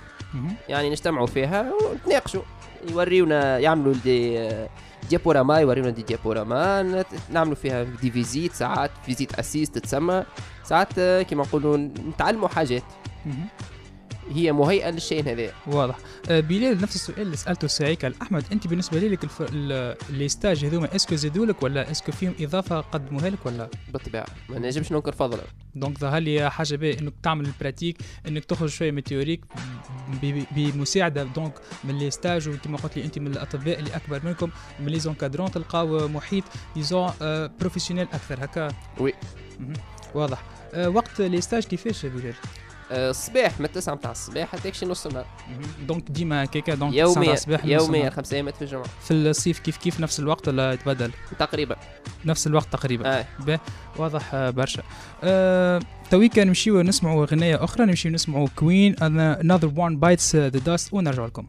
[0.69, 2.41] يعني نجتمعوا فيها ونتناقشوا.
[2.89, 4.37] يوريونا يعملوا des
[5.05, 10.23] آه، diaporamas يوريونا des diaporamas نعملوا فيها des visites ساعات visite assistée تتسمى
[10.63, 12.83] ساعات كيما نقولوا نتعلموا حاجات.
[14.33, 15.51] هي مهيئة للشيء هذا.
[15.67, 15.95] واضح.
[16.29, 19.41] آه بلال نفس السؤال اللي سألته ساعيك أحمد أنت بالنسبة لك الف...
[19.53, 23.45] ال- les stages هذوما est-ce que زادوا لك ولا est-ce que فيهم إضافة قدموها لك
[23.45, 25.43] ولا؟ بالطبيعة ما نجمش ننكر فضله
[25.75, 29.45] Donc ظهر لي حاجة باهي إنك تعمل ال pratique إنك تخرج شوية من ال théorique
[30.55, 34.87] بمساعدة donc من les stages وكما قلت لي أنت من الأطباء اللي أكبر منكم من
[34.87, 36.43] les encadrants تلقاو محيط
[36.75, 38.45] disons آه professionnel أكثر.
[38.45, 38.67] هكا؟
[38.99, 39.13] oui.
[40.15, 40.43] واضح.
[40.73, 44.85] آه وقت les stages كيفاش يا بلال؟ آه، الصباح من التسعة متاع الصباح حتى يكشي
[44.85, 45.25] نص النهار.
[45.87, 48.09] donc ديما هكاكا donc يوميا الصباح يوميا.
[48.09, 48.85] خمسة ايامات في الجمعة.
[49.01, 51.75] في الصيف كيف كيف نفس الوقت ولا يتبدل تقريبا.
[52.25, 53.19] نفس الوقت تقريبا.
[53.19, 53.59] آه.
[53.97, 54.83] واضح آه، برشا.
[55.23, 55.79] آه،
[56.11, 61.47] تويكا نمشيو نسمعوا أغنية أخرى نمشيو نسمعوا كوين another one bites the dust ونرجع لكم.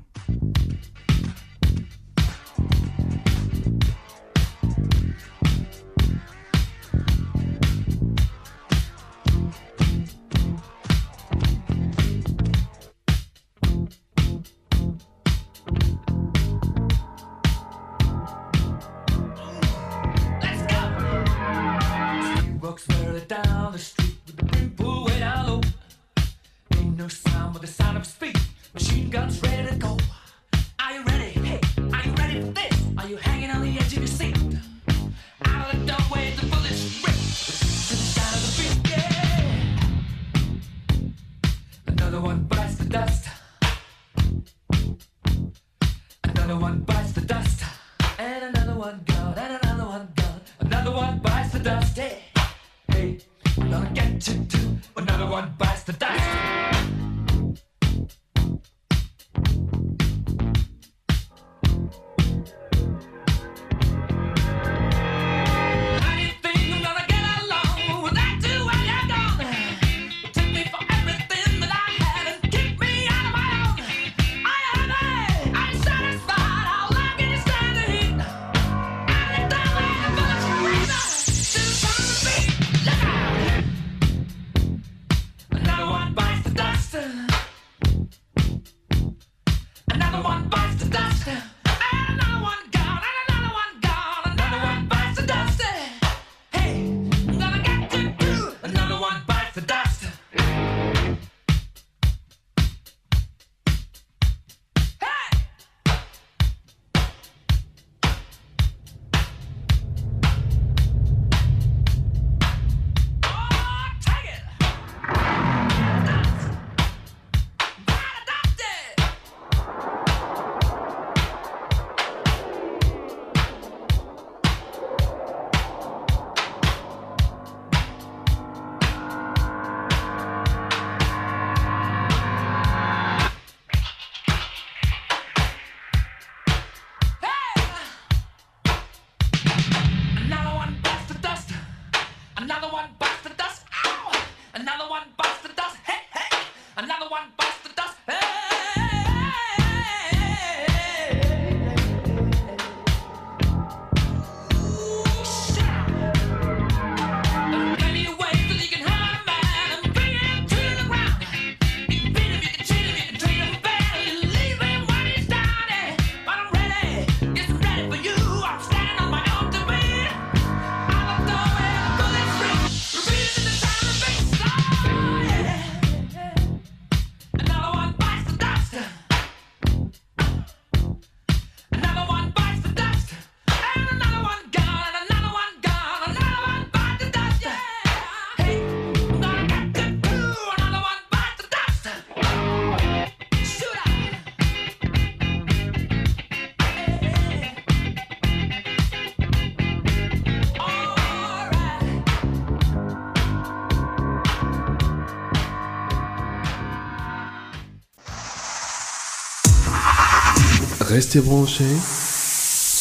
[210.97, 211.77] Restez branchés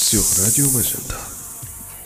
[0.09, 1.16] sur Radio Magenta.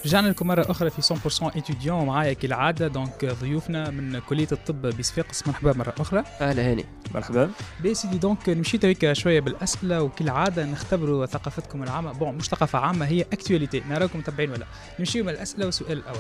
[0.06, 2.88] رجعنا لكم مرة أخرى في 100% étudiant ومعايا كالعادة.
[2.88, 6.24] donc ضيوفنا من كلية الطب بصفاقس مرحبا مرة أخرى.
[6.42, 6.86] أهلا هاني.
[7.14, 7.52] مرحبا.
[7.84, 10.02] بي سيدي donc نمشي تويكا شوية بالأسئلة.
[10.02, 12.12] وكالعادة نختبروا ثقافتكم العامة.
[12.12, 14.66] bon مش ثقافة عامة هي actualité نراكم متابعين ولا؟
[15.00, 16.20] نمشيو من الأسئلة والسؤال الأول.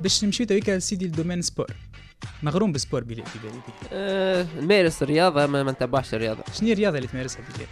[0.00, 1.66] باش نمشيو تويكا سيدي ال domaine sport.
[2.42, 3.88] مغروم بال sport بلال في بالي بيه.
[3.92, 6.42] آه نمارس الرياضة ما, ما نتبعش الرياضة.
[6.54, 7.66] شنو هي الرياضة اللي تمارسها بلال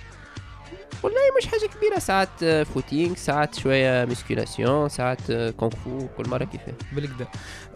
[1.02, 6.28] والله مش حاجة كبيرة ساعات آه، footing ساعات شوية musculation ساعات آه، كونغ فو كل
[6.28, 7.26] مرة كيفاه بالكدا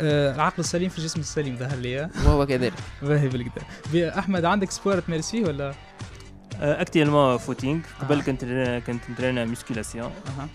[0.00, 2.10] آه العقل السليم في الجسم السليم ظهر لي آه.
[2.26, 2.72] وهو كذلك.
[3.02, 3.62] باهي بالكدا
[3.92, 5.74] بي- أحمد عندك sport تمارس فيه ولا؟
[6.60, 8.22] actuellement footing قبل آه.
[8.22, 8.44] كنت
[8.86, 10.48] كنت نترينا musculation أها.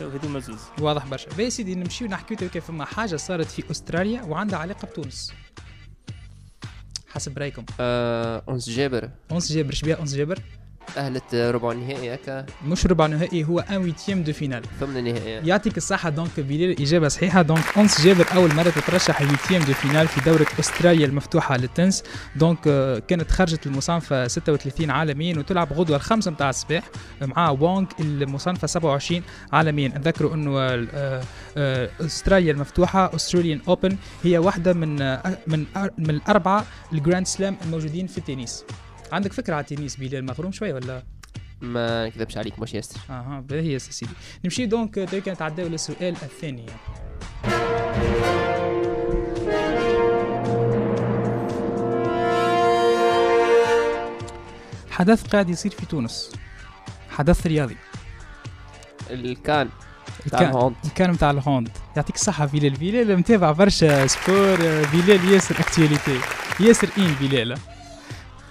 [0.00, 1.30] هذوما زوز واضح برشا.
[1.30, 5.32] باهي سيدي نمشيو نحكيو كيف فما حاجة صارت في أستراليا وعندها علاقة بتونس.
[7.08, 7.64] حسب رأيكم.
[7.80, 9.10] آه أنس جابر.
[9.30, 10.38] أنس جابر شبيه أنس جابر؟
[10.96, 12.46] أهلت آه، ربع النهائي هكا.
[12.66, 15.46] مش ربع نهائي هو en huitième de finale ضمن النهائي.
[15.48, 17.42] يعطيك الصحة donc بلال إجابة صحيحة.
[17.42, 22.02] donc أنس جابر أول مرة تترشح ال huitième de finale في دورة أستراليا المفتوحة للتنس.
[22.36, 26.82] donc آه، كانت خرجت المصنفة 36 عالميا وتلعب غدوة الخمسة متاع الصباح
[27.22, 29.22] مع وونغ المصنفة 27
[29.52, 29.88] عالميا.
[29.88, 31.22] نذكروا أنه آه،
[31.56, 34.96] آه، أستراليا المفتوحة Australian Open هي واحدة من
[35.46, 35.64] من
[35.98, 38.64] من الأربعة ال Grand Slam الموجودين في التنس.
[39.12, 41.02] عندك فكرة على التنس بلال؟ مغروم شوية ولا؟
[41.60, 44.12] ما نكذبش عليك مش ياسر أها باهي سيدي
[44.44, 46.66] نمشي donc تويكا نتعداو للسؤال الثاني.
[54.90, 56.32] حدث قاعد يصير في تونس.
[57.10, 57.76] حدث رياضي.
[59.10, 59.68] الكان.
[60.26, 60.74] الكان.
[60.84, 62.70] الكان متاع ال hand يعطيك الصحة بلال.
[62.70, 64.56] بلال متابع برشا sport.
[64.92, 66.20] بلال ياسر actualité
[66.60, 67.58] ياسر hein بلال؟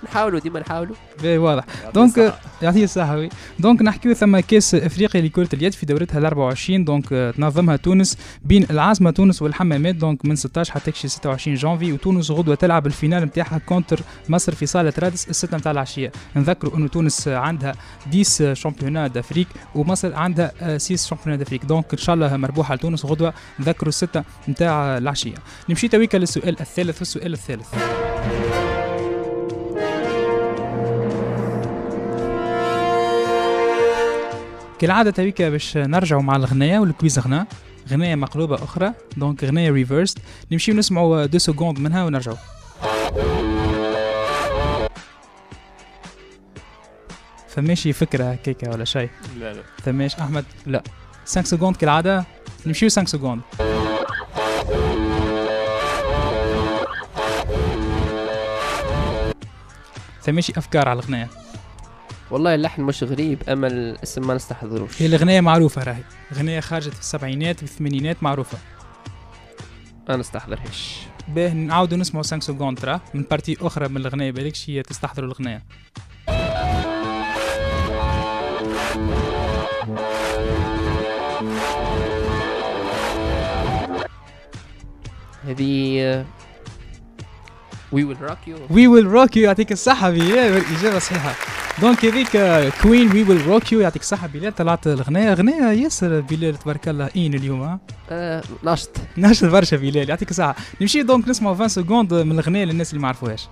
[0.03, 0.95] نحاولوا ديما نحاولوا.
[1.23, 1.63] باهي واضح.
[1.93, 3.29] donc يعطيه الصحة oui.
[3.59, 8.17] donc نحكيو ثم كاس إفريقيا لكرة اليد في دورتها ال 24 donc آه، تنظمها تونس
[8.45, 9.95] بين العاصمة تونس والحمامات.
[9.95, 11.93] donc من 16 حتى كشي 26 جانفي.
[11.93, 16.11] وتونس غدوة تلعب ال finale نتاعها contre مصر في صالة رادس الستة نتاع العشية.
[16.35, 17.75] نذكروا إنه تونس آه، عندها
[18.13, 21.65] 10 championnats d'Afrique ومصر عندها آه، 6 championnats d'Afrique.
[21.65, 23.33] donc إن شاء الله مربوحة لتونس غدوة.
[23.59, 25.35] نذكروا الستة نتاع العشية.
[25.69, 27.67] نمشي تويكا للسؤال الثالث والسؤال الثالث.
[34.79, 37.47] كالعادة تويكا باش نرجعوا مع الغناية وال quiz غنا
[37.89, 38.93] غناية مقلوبة أخرى.
[39.17, 40.17] donc غناية reversed
[40.51, 42.37] نمشيو نسمعوا deux secondes منها ونرجعوا
[47.47, 49.09] فماشي فكرة هكاكا ولا شيء
[49.39, 49.61] لا لا.
[49.83, 50.83] فماش أحمد؟ لا.
[51.25, 52.25] 5 secondes كالعادة.
[52.65, 53.41] نمشيو 5 secondes
[60.21, 61.29] فماشي أفكار على الغناية.
[62.31, 65.01] والله اللحن مش غريب أما الاسم ما نستحضروش.
[65.01, 66.03] هي الغناية معروفة راهي.
[66.33, 68.57] غناية خرجت في السبعينات والثمانينات معروفة.
[70.09, 70.99] ما نستحضرهاش.
[71.27, 75.63] باه نعاودوا نسمعوا 5 secondes من partie أخرى من الغنايه بالكش هي تستحضروا الغنايه
[85.43, 86.25] هذه
[87.91, 91.35] We Will Rock You We Will Rock You يعطيك الصحة بلال الاجابه صحيحة.
[91.81, 92.37] donc هذيك
[92.83, 94.55] Queen We Will Rock You يعطيك الصحة بلال.
[94.55, 98.89] طلعت الغنايه غنايه ياسر بلال تبارك الله hein اليوم ها آه نشط.
[99.17, 100.55] ناشط برشا بلال يعطيك الصحة.
[100.81, 103.47] نمشي donc نسمعوا 20 secondes من الغنايه للناس اللي ما عرفوهاش.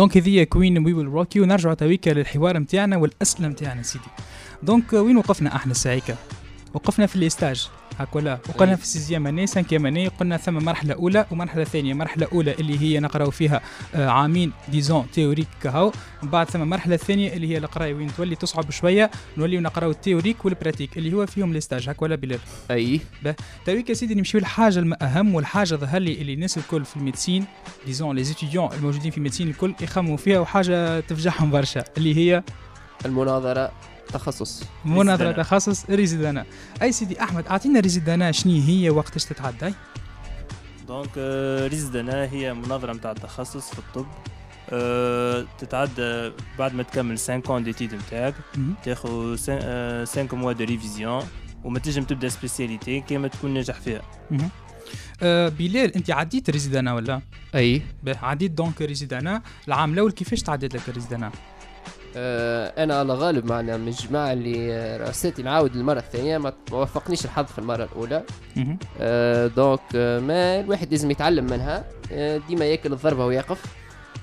[0.00, 4.04] donc هذه Queen We Will Rock You نرجعوا تويكا للحوار نتاعنا والأسئلة نتاعنا سيدي.
[4.62, 6.16] donc وين وقفنا أحنا ساعيكا
[6.74, 7.68] وقفنا في ال stage.
[8.00, 8.38] هاك ولا.
[8.48, 12.80] وقلنا في sixième année cinquième année قلنا ثم مرحلة أولى ومرحلة ثانية مرحلة أولى اللي
[12.80, 13.60] هي نقراو فيها
[13.94, 15.92] آه، عامين disons théorique كهو.
[16.22, 19.95] من بعد ثم المرحله الثانية اللي هي القرايه وين تولي تصعب شوية نوليو نقراو ال
[19.95, 22.38] théorique وال pratique اللي هو فيهم ال stage هاك ولا بلال؟
[22.70, 23.00] أي.
[23.66, 27.44] تويك يا سيدي نمشيو للحاجة الاهم والحاجة ظهر لي اللي الناس الكل في ال médecine
[27.86, 32.42] disons les étudiants الموجودين في ال médecine الكل يخموا فيها وحاجة تفجعهم برشا اللي هي
[33.06, 33.72] المناظرة.
[34.10, 35.42] تخصص مناظرة résidanat.
[35.42, 36.44] تخصص résidanat
[36.82, 39.74] أي سيدي أحمد أعطينا résidanat شنو هي وقتاش تتعدى
[40.88, 44.06] donc آه، résidanat هي مناظرة متاع التخصص في الطب
[44.72, 48.34] آه، تتعدى بعد ما تكمل 5 ans d'études نتاعك.
[48.84, 51.24] تاخذ 5 mois de révision
[51.64, 54.02] وما تنجم تبدأ spécialité كيما تكون ناجح فيها.
[55.22, 57.20] آه بلال أنت عديت résidanat ولا؟
[57.54, 61.30] أي عديت donc résidanat العام الأول كيفاش تعديت لك résidanat؟
[62.16, 67.44] آه أنا على غالب معنا من الجماعه اللي راساتي نعاود المره الثانية ما وفقنيش الحظ
[67.46, 68.22] في المرة الأولى.
[69.00, 73.62] آه donc آه ما الواحد لازم يتعلم منها آه ديما ياكل الضربه ويقف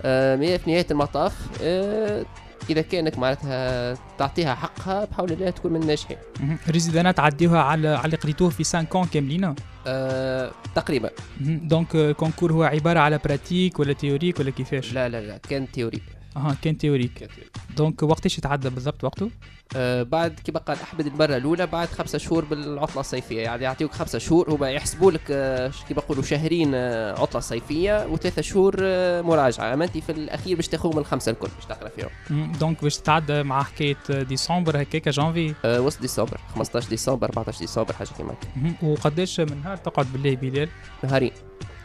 [0.01, 1.33] آه في نهاية المطاف
[1.63, 2.25] آه
[2.69, 6.57] إذا كانك معناتها تعطيها حقها بحول الله تكون من الناجحين مهم.
[6.69, 9.55] résidanat تعديوها على على اللي قريتوه في 5 كون كاملين
[9.87, 11.09] آه تقريبا.
[11.41, 15.71] donc آه، concours هو عبارة على pratique ولا théorique ولا كيفاش؟ لا لا لا كان
[15.71, 16.01] théorie
[16.37, 17.33] أها كان théorique théorie.
[17.77, 19.29] donc وقتاش يتعدى بالضبط وقته؟
[19.75, 24.19] آه بعد كما قال أحمد المرة الأولى بعد خمسة شهور بالعطلة الصيفية يعني يعطيوك خمسة
[24.19, 29.73] شهور هما يحسبوا لك آه كما يقولوا شهرين آه عطلة صيفية وثلاثة شهور آه مراجعة
[29.73, 32.51] أما أنت في الأخير باش تاخذهم الخمسه الكل باش تقرأ فيهم.
[32.51, 37.93] donc باش تتعدى مع حكاية ديسمبر هكاك جانفي آه وسط ديسمبر 15 ديسمبر 14 ديسمبر
[37.93, 38.85] حاجة كيما هكا.
[38.87, 40.69] وقداش من نهار تقعد بالله بلال؟
[41.03, 41.31] نهارين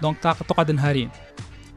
[0.03, 1.11] donc تق- تقعد نهارين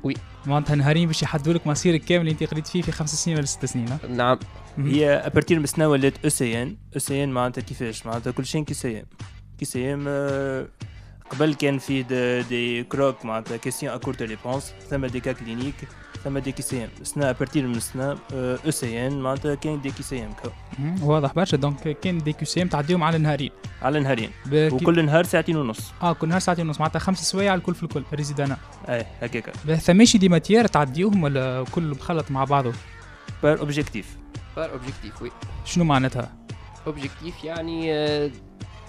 [0.04, 0.14] oui.
[0.50, 3.46] معناتها نهارين باش يحدوا لك مصيرك كامل اللي انت قريت فيه في خمس سنين ولا
[3.46, 4.39] ست سنين؟ نعم.
[4.78, 8.32] هي à partir من السنة ولات أو سي ان أو سي ان معناتها كيفاش؟ معناتها
[8.32, 9.06] كل شيء كي سي ام
[9.60, 10.68] كي سي ام آه،
[11.30, 15.76] قبل كان في des, des QROC معناتها questions à courte réponse ثم des cas cliniques
[16.26, 20.34] ثم des QCM السنة à partir من السنة أو سي ان معناتها كاين des QCM.
[21.02, 21.58] واضح برشا.
[21.58, 23.52] donc كان des QCM تعديهم على نهارين.
[23.82, 24.30] على نهارين.
[24.52, 25.94] وكل نهار ساعتين ونص.
[26.02, 26.80] آه كل نهار ساعتين ونص.
[26.80, 28.58] معناتها خمس سوايع الكل في الكل résidanat.
[28.90, 29.50] اي هكاك.
[29.76, 32.74] ثماشي des matières تعديوهم ولا كل مخلط مع بعضه؟
[33.43, 34.18] par objectif.
[34.56, 35.32] par objectif oui.
[35.66, 36.34] شنو معناتها؟
[36.88, 38.32] objectif يعني آه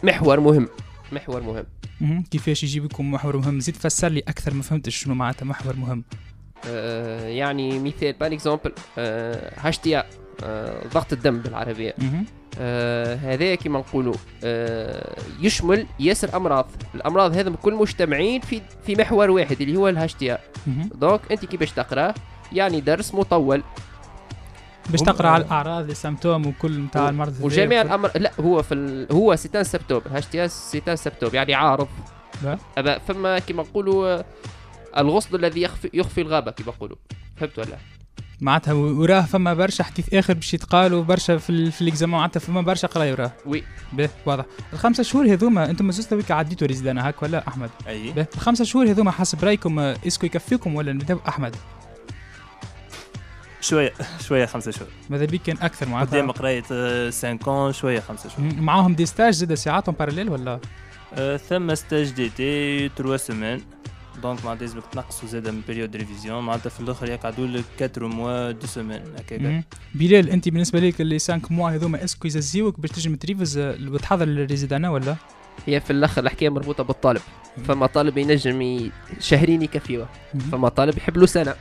[0.02, 0.68] محور مهم.
[1.12, 1.64] محور
[2.00, 2.22] مهم.
[2.22, 6.04] كيفاش يجيب لكم محور مهم؟ زيد فسر لي أكثر ما فهمتش شنو معناتها محور مهم.
[7.26, 8.72] يعني مثال par exemple
[9.56, 11.94] HTA ضغط الدم بالعربية.
[12.58, 14.14] آه هذا كما نقولوا.
[14.44, 16.66] آه يشمل ياسر أمراض.
[16.94, 20.38] الأمراض هذم كل مجتمعين في في محور واحد اللي هو ال HTA.
[20.94, 22.14] donc أنت كيفاش تقراه
[22.52, 23.62] يعني درس مطول.
[24.90, 29.12] باش تقرأ على الأعراض ال symptômes وكل نتاع المرض وجميع الامر لا هو في ال...
[29.12, 30.02] هو c'est un symptôme.
[30.12, 31.34] HTA c'est un symptôme.
[31.34, 31.88] يعني عارض.
[32.78, 34.24] أبا فما كما نقولوا آه،
[34.98, 36.96] الغصن الذي يخفي يخفي الغابة كما نقولوا
[37.36, 37.76] فهمت ولا
[38.40, 42.40] معناتها وراه فما برشا حديث آخر باش يتقال وبرشا في, ال- في ال examen معناتها
[42.40, 43.62] فما برشا قرايه وراه oui.
[43.92, 44.44] باهي واضح.
[44.72, 48.12] الخمسة شهور هذوما أنتم زوز تويك عديتوا résidanat هاك ولا أحمد؟ أي.
[48.12, 51.56] باهي الخمسة شهور هذوما حسب رأيكم آه، est-ce que يكفيكم ولا نبداو احمد
[53.60, 54.88] شوية شوية خمسة شهور.
[55.10, 56.62] ماذا بيك؟ كان أكثر قدام معناتها قرايه
[57.10, 58.54] 5 شوية خمسة شهور.
[58.54, 60.60] معاهم des stages زاد ساعاتهم parallèle ولا؟
[61.14, 63.62] آه، ثم stage d'été 3 semaines
[64.22, 68.50] donc معناتها لازمك تنقصوا زاده من période révision معناتها في الآخر يقعدوا لك 4 mois
[68.50, 69.64] 2 semaines هكاك.
[69.94, 73.58] بلال أنت بالنسبة لك اللي 5 mois هذوما est-ce que يززيوك باش تنجم ت révise
[73.58, 75.16] آه، وتحضر لل résidanat ولا؟
[75.66, 77.20] هي في الآخر الحكاية مربوطة بالطالب.
[77.64, 78.90] فما طالب ينجم
[79.20, 80.08] شهرين يكفيوه.
[80.52, 81.54] فما طالب يحب له سنة.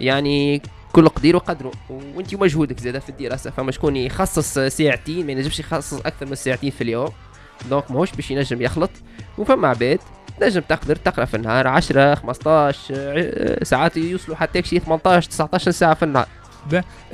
[0.00, 0.62] يعني
[0.92, 1.72] كل قدير وقدره.
[1.90, 3.50] وأنت ومجهودك زاده في الدراسة.
[3.50, 7.10] فما شكون يخصص ساعتين ما ينجمش يخصص أكثر من ساعتين في اليوم.
[7.70, 8.90] donc ماهوش باش ينجم يخلط.
[9.38, 9.98] وفما عباد
[10.40, 12.94] تنجم تقدر تقرأ في النهار 10 15
[13.60, 16.26] ع- ساعات يوصلوا حتى شي 18 19 ساعة في النهار.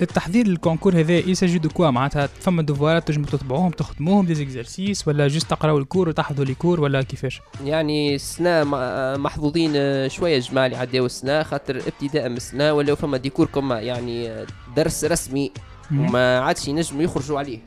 [0.03, 4.35] التحضير لل concours هذا يسجل de quoi معناتها؟ فما devoir ات تنجموا تطبعوهم تخدموهم des
[4.35, 9.73] exercices ولا juste تقراو ال cours وتحفظوا les cours ولا كيفاش؟ يعني السنة م- محظوظين
[9.77, 13.81] آه، شوية جماعة اللي عداو السنة خاطر ابتداء من السنة ولاو فما des cours communs
[13.81, 15.53] يعني آه، درس رسمي.
[15.93, 17.59] وما عادش ينجموا يخرجوا عليه.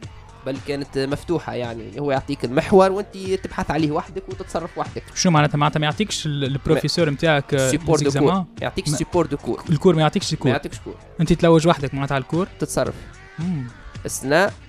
[0.46, 2.00] بل كانت مفتوحة يعني.
[2.00, 5.04] هو يعطيك المحور وأنت تبحث عليه وحدك وتتصرف وحدك.
[5.16, 8.12] شنو معناتها؟ معناتها ما يعطيكش ال- البروفيسور نتاعك support de?
[8.20, 10.96] cours يعطيك ما- support de cours ال cours ما يعطيكش ما ال cours يعطيكش cours
[11.22, 12.94] أنت تلوج وحدك معناتها على ال cours؟ تتصرف.
[13.40, 13.68] مم.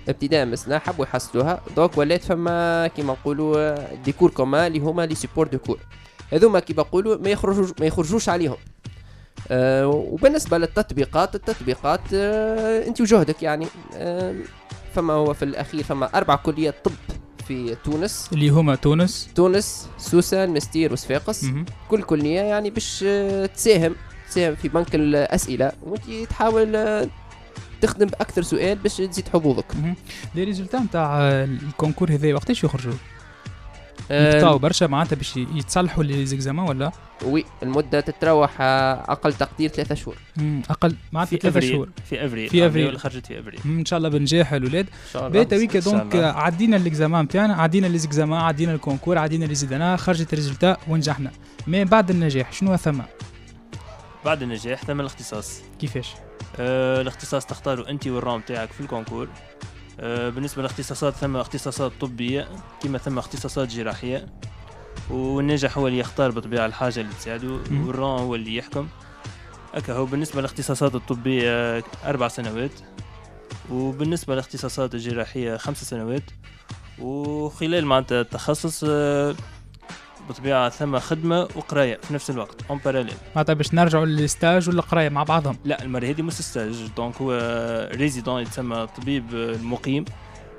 [0.09, 1.61] ابتداء من السنة حبوا يحصلوها.
[1.77, 5.79] donc ولات فما كيما نقولوا des cours communs اللي هما les supports de cours
[6.33, 8.57] هذوما كيما نقولوا ما يخرجوش ما يخرجوش عليهم.
[9.51, 13.66] آه وبالنسبة للتطبيقات التطبيقات آه أنت وجهدك يعني.
[13.95, 14.35] آه
[14.95, 16.93] فما هو في الأخير فما أربع كليات طب
[17.49, 21.47] في تونس اللي هما تونس تونس سوسة منستير وصفاقس.
[21.89, 23.05] كل كلية يعني باش
[23.55, 23.95] تساهم
[24.31, 27.09] تساهم في بنك الأسئلة وانت تحاول
[27.81, 29.65] تخدم بأكثر سؤال باش تزيد حظوظك.
[30.35, 32.93] les résultats نتاع ال concours هذا وقتاش يخرجوا؟
[34.11, 36.93] آه، يقطعوا برشا معناتها باش يتصلحوا les examens ولا؟
[37.25, 40.17] oui المدة تتراوح آه، أقل تقدير ثلاثة شهور.
[40.71, 41.73] أقل معناتها في ثلاثة أفريل.
[41.73, 41.89] شهور.
[42.05, 42.49] في أفريل.
[42.49, 42.87] في أفريل.
[42.89, 43.61] اللي خرجت في أفريل.
[43.65, 45.39] إن شاء الله بنجاح الاولاد إن شاء الله.
[45.39, 49.97] بيتا ويكا donc عدينا ال examen بتاعنا عدينا les examens عدينا ال concours عدينا résidanat
[49.97, 51.31] خرجت ال résultats ونجحنا.
[51.67, 53.01] ما بعد النجاح شنو ثم؟
[54.25, 55.61] بعد النجاح ثم الاختصاص.
[55.81, 56.15] كيفاش؟
[56.59, 59.29] آه، الاختصاص تختاره أنت والرام تاعك في ال concours.
[59.99, 62.49] بالنسبة للاختصاصات ثم اختصاصات طبية
[62.83, 64.27] كما ثم اختصاصات جراحية.
[65.11, 67.59] والناجح هو اللي يختار بالطبيعه الحاجة اللي تساعده.
[67.71, 68.89] وال rang هو اللي يحكم.
[69.75, 72.81] هكا هو بالنسبة للاختصاصات الطبية أربع سنوات.
[73.71, 76.23] وبالنسبة للاختصاصات الجراحية خمس سنوات.
[76.99, 78.85] وخلال معناتها التخصص
[80.29, 85.09] بالطبيعه ثم خدمة وقراية في نفس الوقت en parallèle معناتها باش نرجعوا لل stage والقرايه
[85.09, 87.33] مع بعضهم؟ لا المره هذه مش stage donc هو
[87.95, 90.05] résident يتسمى طبيب المقيم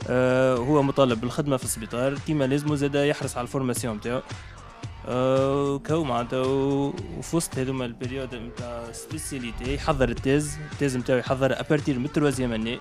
[0.10, 4.22] آه، هو مطالب بالخدمة في السبيطار كيما لازم زاد يحرص على ال formation نتاعو
[5.08, 10.98] آه، كو معناتها وفي وسط هذوما ال période نتاع spécialité يحضر ال thèse ال thèse
[10.98, 12.80] نتاعو يحضر à partir من ال troisième année.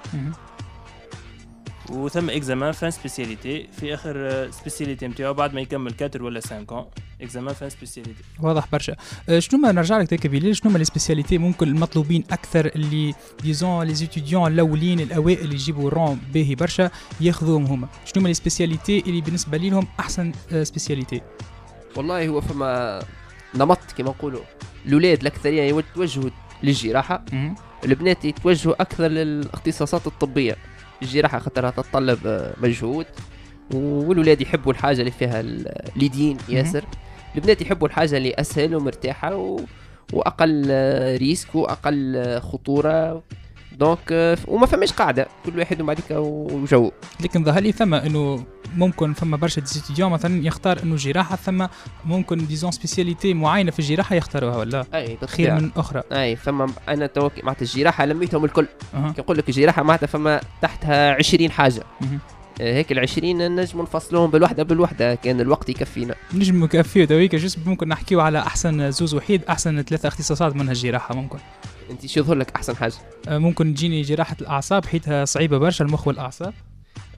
[1.91, 3.69] وثم examen fin spécialité.
[3.73, 6.85] في آخر spécialité نتاعو بعد ما يكمل 4 ولا 5 ans
[7.23, 8.23] examen fin spécialité.
[8.41, 8.97] واضح برشا.
[9.29, 13.15] أه، شنو ما نرجع لك تاك بلال شنو ما les spécialités ممكن المطلوبين أكثر اللي
[13.43, 17.89] disons les étudiants الأولين الأوائل اللي يجيبوا rang باهي برشا ياخذوهم هما.
[18.05, 21.21] شنو ما les spécialités اللي بالنسبة لهم أحسن أه، spécialités؟
[21.97, 23.03] والله هو فما
[23.55, 24.43] نمط كما نقولوا.
[24.87, 26.31] الأولاد الأكثرية يتوجهوا
[26.63, 27.25] للجراحة.
[27.85, 30.57] البنات يتوجهوا أكثر للاختصاصات الطبية.
[31.05, 33.07] الجراحه خاطرها تتطلب آه، مجهود.
[33.75, 36.85] والولاد يحبوا الحاجة اللي فيها ال- اليدين ياسر.
[37.37, 39.61] البنات يحبوا الحاجة اللي أسهل ومرتاحة و...
[40.13, 43.23] وأقل آه، risque وأقل آه، خطورة.
[43.79, 45.29] donc آه، وما فماش قاعدة.
[45.47, 46.91] كل واحد وبعديك وجو.
[47.21, 48.45] لكن ظهر لي ثم إنه
[48.77, 51.67] ممكن فما برشا des étudiants مثلا يختار إنه جراحة ثم
[52.05, 55.55] ممكن disons spécialité معينة في الجراحة يختاروها ولا؟ أي خير.
[55.55, 56.03] من أخرى.
[56.13, 58.67] أي فما أنا تو معناتها الجراحة لميتهم الكل.
[58.95, 59.13] أها.
[59.13, 61.83] كي نقول لك الجراحة معناتها فما تحتها 20 حاجة.
[62.61, 66.15] آه، هيك ال 20 نجم نفصلوهم بالوحدة بالوحدة كان الوقت يكفينا.
[66.35, 71.15] نجم نكفيو تويك juste ممكن نحكيو على أحسن زوز وحيد أحسن ثلاثة اختصاصات منها الجراحه
[71.15, 71.39] ممكن.
[71.91, 72.95] انت شو يظهر لك أحسن حاجة؟
[73.29, 76.55] أه، ممكن تجيني جراحة الأعصاب حيتها صعيبة برشا المخ والأعصاب.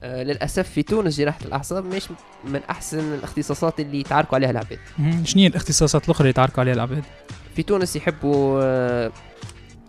[0.03, 2.03] آه للأسف في تونس جراحة الأعصاب مش
[2.45, 4.79] من أحسن الاختصاصات اللي يتعاركوا عليها العباد.
[5.23, 7.03] شنو هي الاختصاصات الأخرى اللي يتعاركوا عليها العباد؟
[7.55, 9.11] في تونس يحبوا آه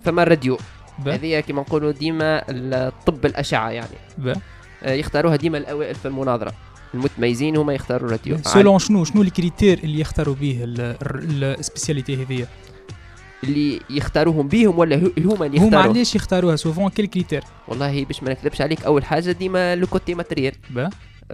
[0.04, 0.58] فما الراديو
[1.06, 3.96] هذه كما نقولوا ديما الطب الأشعة يعني.
[4.82, 6.52] آه يختاروها ديما الأوائل في المناظرة.
[6.94, 12.24] المتميزين هما يختاروا ال radio selon شنو؟ شنو ال critère اللي يختاروا به ال spécialité
[12.24, 12.46] هذه؟
[13.44, 15.06] اللي يختاروهم بيهم ولا هما
[15.46, 19.32] اللي هما يختاروا علاش يختاروها؟ selon quels critères والله باش ما نكذبش عليك أول حاجة
[19.32, 20.54] ديما le côté matériel.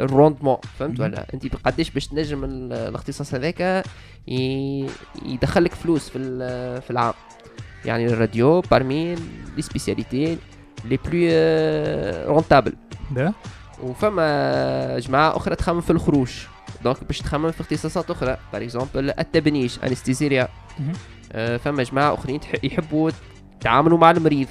[0.00, 1.00] ال rendement فهمت.
[1.00, 3.84] ولا؟ أنت قداش باش تنجم ال- الاختصاص هذاك
[5.26, 6.18] يدخلك فلوس في
[6.80, 7.14] في العام.
[7.84, 9.14] يعني ال radio parmi
[9.56, 10.38] les spécialités
[10.84, 11.28] les plus
[12.34, 12.72] rentables
[13.82, 16.30] وفما جماعة أخرى تخمم في الخروج.
[16.84, 18.36] donc باش تخمم في اختصاصات أخرى.
[18.52, 20.48] par exemple التبنيج anesthésie réa
[21.34, 23.10] فما جماعة أخرين يحبوا
[23.56, 24.48] يتعاملوا مع المريض.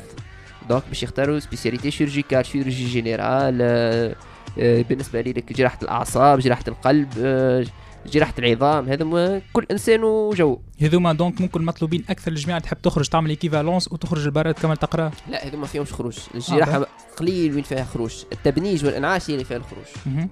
[0.70, 4.16] donc باش يختاروا spécialités chirurgicales chirurgie générale آه،
[4.60, 7.66] آه، بالنسبة لي لك جراحة الأعصاب جراحة القلب آه،
[8.06, 10.60] جراحة العظام هذا كل إنسان وجو.
[10.82, 15.12] هذوما donc ممكن مطلوبين أكثر الجماعه تحب تخرج تعمل équivalence وتخرج لبرا تكمل تقرأ.
[15.30, 16.18] لا هذا ما فيهمش خروج.
[16.36, 16.86] الجراحة
[17.18, 18.14] قليل وين فيها خروج.
[18.32, 19.86] التبنيج والإنعاش هي اللي فيها الخروج.
[20.08, 20.28] آه،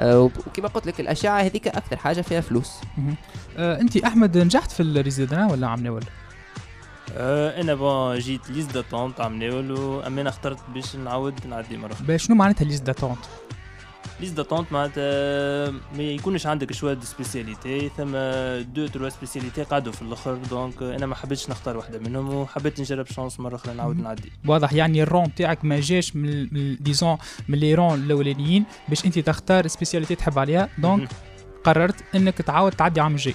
[0.00, 2.72] وكما قلت لك الأشعة هذيك أكثر حاجة فيها فلوس.
[3.56, 6.04] آه انت أحمد نجحت في ال résidanat ولا عم ناول؟
[7.16, 12.16] آه أنا bon جيت liste d'attente عم ناول وأما اخترت باش نعاود نعدي مرة.
[12.16, 13.18] شنو معناتها liste d'attente
[14.20, 18.12] liste d'attente معناتها ما يكونش عندك شوية de spécialités ثم
[18.74, 23.06] deux trois spécialités قعدوا في الأخر donc أنا ما حبيتش نختار واحدة منهم وحبيت نجرب
[23.06, 24.00] chance مرة أخرى نعاود.
[24.00, 29.04] نعدي واضح يعني ال rang تاعك ما جاش من, disons من لي رون الأولانيين باش
[29.04, 31.08] أنت تختار spécialité تحب عليها donc.
[31.64, 33.34] قررت إنك تعاود تعدي عام الجاي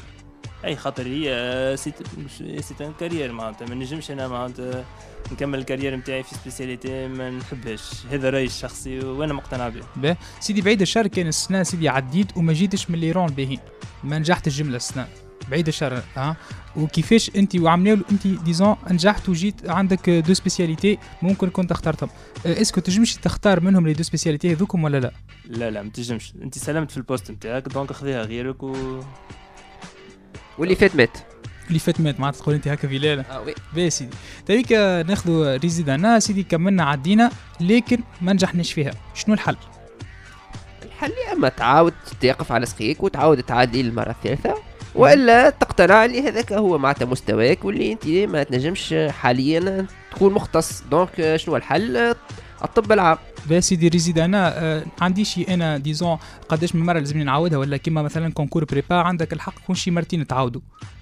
[0.65, 3.67] أي خاطر هي c'est une carrière معناتها.
[3.67, 4.85] ما نجمش أنا معناتها
[5.31, 8.05] نكمل ال carrière نتاعي في spécialité ما نحبهاش.
[8.11, 9.81] هذا رأيي الشخصي وأنا مقتنع به.
[9.95, 13.59] با سيدي بعيد الشر كان السنة سيدي عديت وما جيتش من لي رون باهين
[14.03, 15.07] ما نجحت الجملة السنة
[15.49, 16.35] بعيد الشر ها.
[16.75, 22.09] وكيفاش انت وعملوا انت disons نجحت وجيت عندك deux spécialités ممكن كنت اخترتهم.
[22.45, 25.11] آه، est-ce que تنجمش تختار منهم les deux spécialités هذوكم ولا لا؟
[25.45, 26.33] لا لا ما تنجمش.
[26.41, 28.99] انت سلمت في ال poste نتاعك donc خذيها غيرك و
[30.57, 31.17] واللي فات مات.
[31.67, 33.55] اللي فات مات معناتها تقول أنت هكا في آه oui.
[33.75, 34.15] باهي سيدي.
[34.45, 34.71] تويك
[35.07, 38.91] ناخذوا résidanat سيدي كملنا عدينا لكن ما نجحناش فيها.
[39.13, 39.55] شنو الحل؟
[40.85, 44.55] الحل يا أما تعاود تقف على سقيك وتعاود تعادي للمره الثالثه
[44.95, 50.83] وإلا تقتنع اللي هذاك هو معناتها مستواك واللي أنت ما تنجمش حاليا تكون مختص.
[50.91, 52.15] donc شنو الحل؟
[52.63, 53.17] الطب العام.
[53.49, 56.17] باهي سيدي résidanat آه عندي شي أنا disons
[56.49, 60.27] قداش من مرة لازمني نعاودها ولا كيما مثلا concours prépa عندك الحق كون شي مرتين
[60.27, 60.61] تعاودوا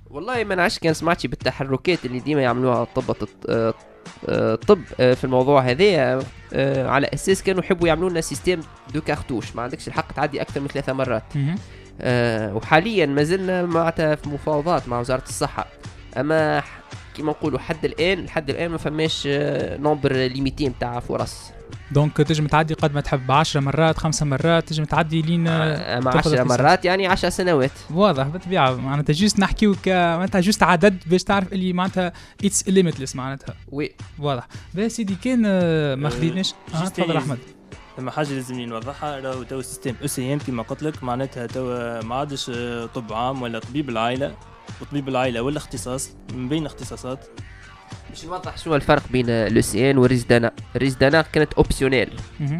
[0.09, 3.15] والله ما نعرفش كان سمعتي بالتحركات اللي ديما يعملوها طب
[4.29, 8.59] الطب آه، في الموضوع هذا آه، على أساس كانوا يحبوا يعملوا لنا système
[8.93, 11.23] de cartouches ما عندكش الحق تعدي أكثر من ثلاثة مرات.
[12.01, 15.67] آه وحاليا ما زلنا معناتها في مفاوضات مع وزارة الصحة.
[16.17, 16.63] أما
[17.19, 21.51] كيما نقولوا حد الآن لحد الآن ما فماش آه nombre limité نتاع فرص.
[21.91, 26.11] donc تنجم تعدي قد ما تحب 10 مرات خمسة مرات تنجم تعدي لين آه، اما
[26.11, 26.59] تاخذ 10 اختصاص.
[26.59, 27.71] مرات يعني 10 سنوات.
[27.93, 28.75] واضح بالطبيعة.
[28.75, 32.13] معناتها juste نحكيو ك معناتها juste عدد باش تعرف اللي معناتها
[32.45, 33.55] it's limitless معناتها.
[33.71, 33.91] oui.
[34.19, 34.47] واضح.
[34.75, 36.53] بس سيدي كان آه، ما خديناش.
[36.75, 37.37] آه، تفضل أحمد.
[37.99, 41.63] ثم حاجة لازمني نوضحها راهو تو système ECN كيما قلت لك معناتها تو
[42.01, 44.35] ما عادش آه، طب عام ولا طبيب العائلة
[44.81, 47.25] وطبيب العائلة ولا اختصاص من بين اختصاصات
[48.09, 52.19] باش نوضح شنو الفرق بين l'ECN وال résidanat ال résidanat كانت optionnel.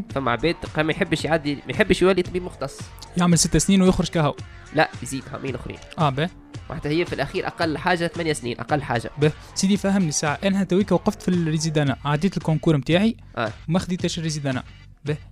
[0.10, 2.80] فما عباد قام ما يحبش يعدي ما يحبش يولي طبيب مختص.
[3.18, 4.36] يعمل ست سنين ويخرج كهو.
[4.74, 6.30] لا يزيد عامين اخرين آه به.
[6.70, 9.12] معناتها هي في الأخير أقل حاجة 8 سنين أقل حاجة.
[9.18, 9.32] به.
[9.56, 13.52] سيدي فهمني ساعة أنا تويكا وقفت في ال résidanat عديت ال concours نتاعي آه.
[13.68, 14.64] ما خديتش ال résidanat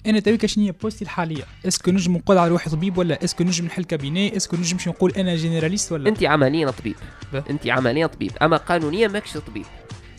[0.07, 1.43] أنا تويكا شنو هي poste ي الحالية.
[1.67, 4.57] est-ce que نجم نقول على روحي طبيب ولا est-ce que نجم نحل cabinet est-ce que
[4.57, 6.95] نجمش نقول أنا généraliste ولا؟ انت عمليا طبيب.
[7.33, 7.43] به.
[7.49, 8.31] انت عمليا طبيب.
[8.41, 9.65] أما قانونيا ماكش طبيب.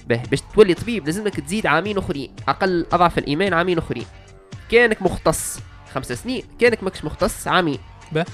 [0.08, 0.22] به.
[0.30, 2.30] باش تولي طبيب لازمك تزيد عامين أخرين.
[2.48, 4.06] أقل أضعف الإيمان عامين أخرين.
[4.70, 5.58] كانك مختص
[5.92, 7.78] خمس سنين كانك ماكش مختص عامين.
[8.12, 8.24] به.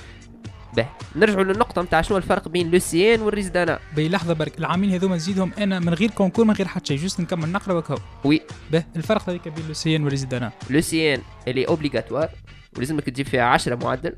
[0.77, 0.87] به.
[1.17, 5.53] نرجعوا للنقطة نتاع شنو الفرق بين l'ECN وال résidanat بي لحظة برك العامين هذوما نزيدهم
[5.59, 8.41] أنا من غير concours من غير حتى شيء juste نكمل نقرأ وكهو oui.
[8.73, 12.29] به الفرق هذيك بين l'ECN وال résidanat l'ECN اللي obligatoire
[12.77, 14.13] ولازمك تجيب فيها 10 معدل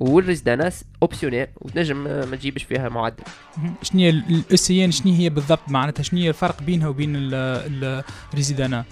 [0.00, 0.70] والريزدانا
[1.02, 3.22] اوبسيونيل وتنجم ما تجيبش فيها معدل.
[3.82, 8.04] شنو هي ال ECN شنو هي بالضبط معناتها؟ شنو هي الفرق بينها وبين ال- ال-
[8.30, 8.84] ال résidanat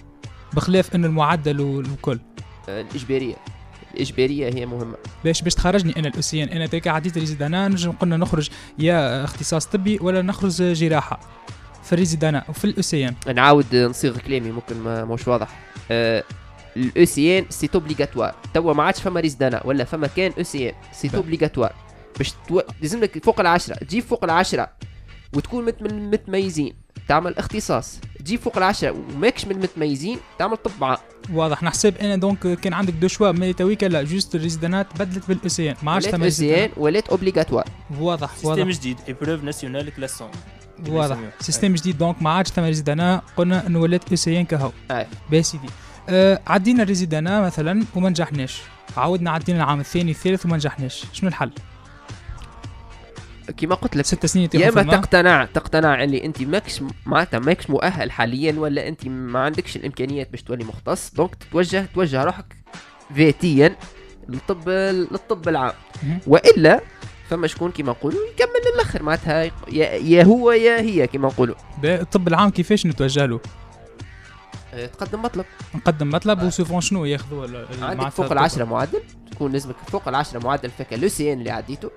[0.53, 2.18] بخلاف إنه المعدل والكل.
[2.68, 3.34] آه، الإجبارية.
[3.95, 4.97] الاجباريه هي مهمة.
[5.24, 6.49] باش باش تخرجني أنا ال ECN.
[6.49, 11.20] أنا تلك عديت résidanat نجم قلنا نخرج يا اختصاص طبي ولا نخرج جراحة.
[11.84, 13.14] في ال résidanat وفي ال ECN.
[13.34, 15.59] نعاود نصيغ كلامي ممكن ما مش واضح.
[15.90, 16.24] آه
[16.76, 20.72] ال ECN obligatoire توا ما عادش فما résidanat ولا فما كان ECN.
[21.14, 21.72] obligatoire
[22.18, 22.61] باش تو...
[22.80, 24.70] لازم لك فوق العشرة تجيب فوق العشرة
[25.32, 25.74] وتكون
[26.11, 26.74] متميزين.
[27.09, 28.01] تعمل اختصاص.
[28.25, 30.97] تجيب فوق العشرة وماكش من المتميزين تعمل طب عام
[31.33, 31.62] واضح.
[31.62, 35.48] نحسب أنا donc كان عندك deux choix mais تويكا لا juste ال résidanat بدلت بال
[35.48, 37.64] ECN ما عادش ولات ثم aussi résidanat ان ولات obligatoire
[38.01, 38.62] واضح système واضح.
[38.62, 40.30] جديد épreuve nationale classante
[40.89, 41.18] واضح.
[41.40, 44.73] système جديد donc ما عادش ثم résidanat قلنا انه ولات ECN كهو.
[44.91, 45.07] آه.
[45.31, 45.68] باهي سيدي.
[46.09, 48.61] آه عدينا ال résidanat مثلا وما نجحناش.
[48.97, 51.05] عاودنا عدينا العام الثاني الثالث وما نجحناش.
[51.12, 51.51] شنو الحل؟
[53.57, 54.82] كيما قلت لك ست سنين يا إما.
[54.82, 60.42] تقتنع تقتنع اللي أنت ماكش معناتها ماكش مؤهل حاليا ولا أنت ما عندكش الإمكانيات باش
[60.42, 62.57] تولي مختص donc تتوجه توجه روحك
[63.16, 63.76] ذاتيا
[64.28, 65.72] للطب للطب العام.
[66.26, 66.80] وإلا
[67.30, 72.50] فما شكون كيما نقولوا يكمل للآخر معناتها يا, هو يا هي كيما نقولوا الطب العام
[72.50, 73.40] كيفاش نتوجه له؟
[74.73, 75.45] أه، تقدم مطلب
[75.75, 76.47] نقدم مطلب آه.
[76.47, 78.33] و souvent شنو ياخذوا عندك فوق.
[78.33, 79.01] العشرة معدل
[79.31, 81.91] تكون لازمك فوق العشرة معدل في l'ECN اللي عديته.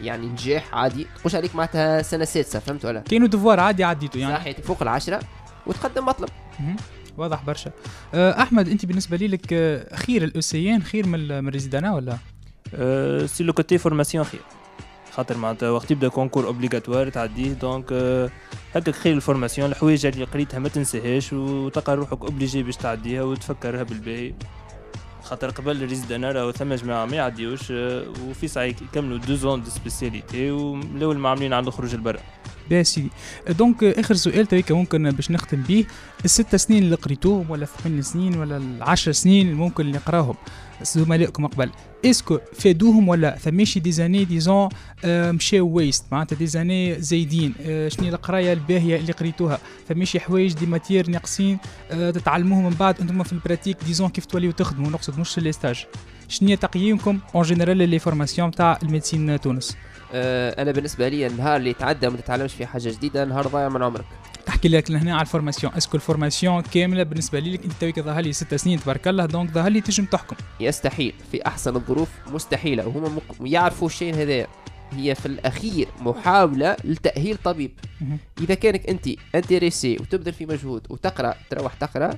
[0.00, 4.34] يعني نجاح عادي تقولش عليك معناتها سنة سادسة فهمت ولا كاينو devoir عادي عديته يعني
[4.36, 5.20] صحيح فوق العشرة
[5.66, 6.28] وتقدم مطلب.
[7.16, 7.70] واضح برشا
[8.14, 12.16] آه أحمد أنت بالنسبة لي لك آه، خير ال ECN خير من ال résidanat ولا
[12.74, 14.40] أه c'est le côté formation خير
[15.14, 17.52] خاطر معناتها وقت يبدأ concours obligatoire تعديه.
[17.52, 18.30] donc أه
[18.74, 23.82] هكاك خير ال formation الحوايج اللي قريتها ما تنساهاش وتلقى روحك obligé باش تعديها وتفكرها
[23.82, 24.34] بالباهي.
[25.22, 29.62] خاطر قبل ال résidanat راهو ثم جماعة ما يعديوش أه وفي ساعه يكملوا deux ans
[29.62, 32.20] de spécialité والاول ما عاملين خروج البرا
[32.70, 33.10] باهي سيدي
[33.48, 35.84] donc آخر سؤال تويكا ممكن باش نختم بيه
[36.24, 40.34] الست سنين اللي قريتوهم ولا الثمان سنين ولا العشر سنين اللي ممكن اللي نقراهم؟
[40.82, 41.70] زملائكم قبل.
[42.04, 44.68] est-ce que فادوهم ولا ثماشي des années disons
[45.04, 47.54] آه، مشاو ويست معناتها des années زايدين.
[47.60, 49.58] آه، شنو القراية الباهية اللي قريتوها؟
[49.88, 51.58] فماشي حوايج des matières ناقصين
[51.90, 55.52] آه، تتعلموهم من بعد أنتم في ال pratique disons كيف توليو تخدموا؟ نقصد مش les
[55.52, 55.84] stages
[56.28, 59.76] شنو تقييمكم؟ en général les formations تاع ال médecine تونس.
[60.14, 64.04] أنا بالنسبة لي النهار اللي تعدى وما تتعلمش فيه حاجة جديدة نهار ضايع من عمرك.
[64.46, 65.74] تحكي لك لهنا على ال formation.
[65.74, 69.08] Est-ce que ال formation كاملة بالنسبة لي لك؟ أنت تويك ظهر لي ست سنين تبارك
[69.08, 69.26] الله.
[69.26, 70.36] donc ظهر لي تنجم تحكم.
[70.60, 71.14] يستحيل.
[71.32, 72.86] في أحسن الظروف مستحيلة.
[72.86, 73.22] وهما مق...
[73.40, 74.46] يعرفوا الشيء هذا.
[74.92, 77.70] هي في الأخير محاولة لتأهيل طبيب.
[78.40, 82.10] إذا كانك أنت intéressé وتبذل في مجهود وتقرأ تروح تقرأ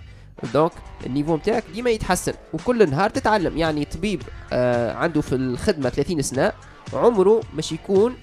[0.54, 0.72] donc
[1.06, 2.32] ال niveau نتاعك ديما يتحسن.
[2.52, 3.58] وكل نهار تتعلم.
[3.58, 4.22] يعني طبيب
[4.52, 6.52] آه عنده في الخدمة 30 سنة
[6.92, 8.14] عمره مش يكون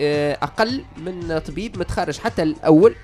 [0.00, 2.94] آه أقل من طبيب متخرج حتى الأول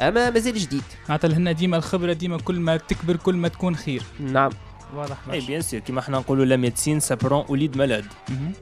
[0.00, 0.82] أما مازال جديد.
[1.08, 4.02] معناتها لهنا ديما الخبرة ديما كل ما تكبر كل ما تكون خير.
[4.20, 4.50] نعم.
[4.94, 5.16] واضح.
[5.32, 5.40] اي.
[5.40, 8.52] bien sûr كيما إحنا نقولوا la médecine s'apprend au lit du malade مهم.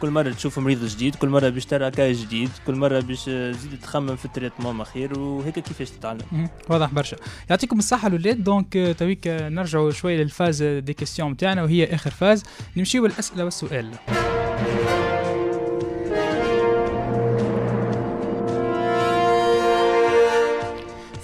[0.00, 3.80] كل مرة تشوف مريض جديد كل مرة باش ترى cas جديد كل مرة باش تزيد
[3.82, 6.48] تخمم في ال traitement ما خير وهيك كيفاش تتعلم.
[6.68, 7.16] واضح برشا.
[7.50, 11.94] يعطيكم الصحة الاولاد donc آه، تويك آه، نرجعوا شوية لل phase des questions نتاعنا وهي
[11.94, 12.42] آخر phase.
[12.76, 13.90] نمشيو للأسئلة والسؤال.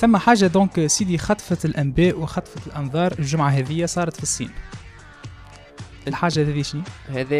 [0.00, 4.50] ثم حاجة donc سيدي خطفت الانباء وخطفت الأنظار الجمعة هذه صارت في الصين.
[6.08, 7.38] الحاجة هذه شنو؟ هذا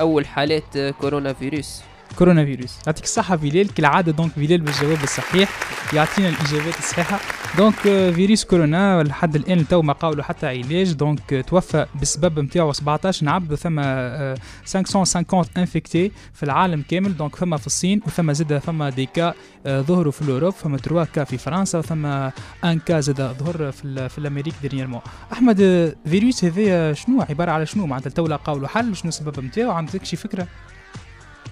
[0.00, 1.82] أول حالات كورونا فيروس.
[2.16, 5.48] كورونا فيروس يعطيك الصحة بلال كالعادة donc بلال بالجواب الصحيح.
[5.92, 7.20] يعطينا الإجابات الصحيحة.
[7.56, 10.92] donc آه، فيروس كورونا لحد الآن تو ما لقاولوا حتى علاج.
[10.92, 14.36] donc آه، توفى بسبب نتاعو 17 عبد آه،
[14.66, 17.16] 550 infectés في العالم كامل.
[17.16, 19.34] donc ثم في الصين وثم زاد ثم des cas
[19.66, 23.72] آه، ظهروا في ال Europe ثم 3 cas في فرنسا وثم un cas زاد ظهر
[23.72, 25.00] في, في ال Amérique dernièrement
[25.32, 29.70] أحمد آه، فيروس هذا شنو؟ عبارة على شنو؟ معناتها تو لقاولوا حل شنو السبب نتاعو
[29.70, 30.46] عندك شي فكرة؟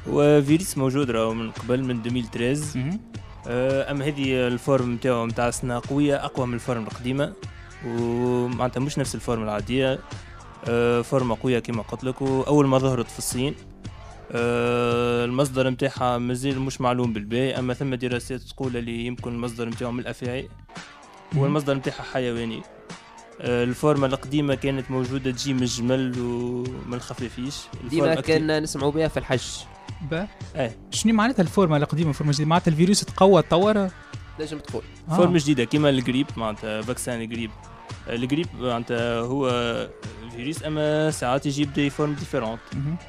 [0.08, 3.00] وفيروس موجود راهو من قبل من 2013 مهم.
[3.48, 7.32] آه، أما هذه ال forme نتاعو نتاع السنة قوية أقوى من ال forme القديمة
[7.86, 9.98] ومعناتها مش نفس ال forme العادية.
[10.68, 13.54] آه، فورمة قوية كما قلت لك وأول ما ظهرت في الصين.
[14.32, 19.92] آه، المصدر نتاعها مازال مش معلوم بالباهي أما ثم دراسات تقول اللي يمكن المصدر نتاعو
[19.92, 20.48] من الافاعي
[21.36, 22.62] والمصدر نتاعها حيواني.
[23.40, 27.56] الفورمة القديمة كانت موجودة تجي من الجمل ومن الخفافيش
[27.90, 29.44] ديما كنا نسمعوا بها في الحج.
[30.10, 30.76] با إيه.
[30.90, 32.48] شنو معناتها الفورمة القديمة؟ الفورمة الجديدة.
[32.48, 33.88] معناتها الفيروس تقوى تطور؟
[34.40, 35.16] نجم تقول آه.
[35.16, 37.50] forme جديدة كيما الجريب معناتها vaccin ال grippe
[38.08, 39.48] الجريب معناتها هو
[40.36, 42.60] فيروس أما ساعات يجيب des formes différentes.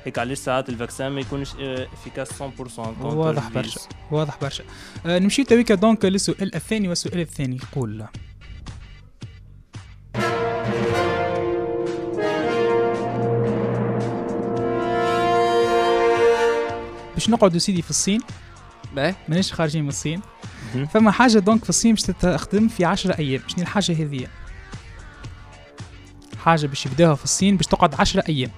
[0.05, 1.49] هيك علاش ساعات ال vaccin ما يكونش
[1.93, 2.67] efficace 100% contre
[3.01, 3.73] واضح الفيروس.
[3.75, 3.89] برشا.
[4.11, 4.63] واضح برشا.
[5.05, 7.57] آه نمشي تويكا donc للسؤال الثاني والسؤال الثاني.
[7.73, 8.05] يقول
[17.17, 18.19] باش نقعدوا سيدي في الصين.
[18.95, 20.21] ما ماناش خارجين من الصين.
[20.93, 23.41] فما حاجة donc في الصين باش تخدم في 10 أيام.
[23.47, 24.27] شنو الحاجة هذه؟
[26.43, 28.51] حاجة باش يبداوها في الصين باش تقعد 10 أيام.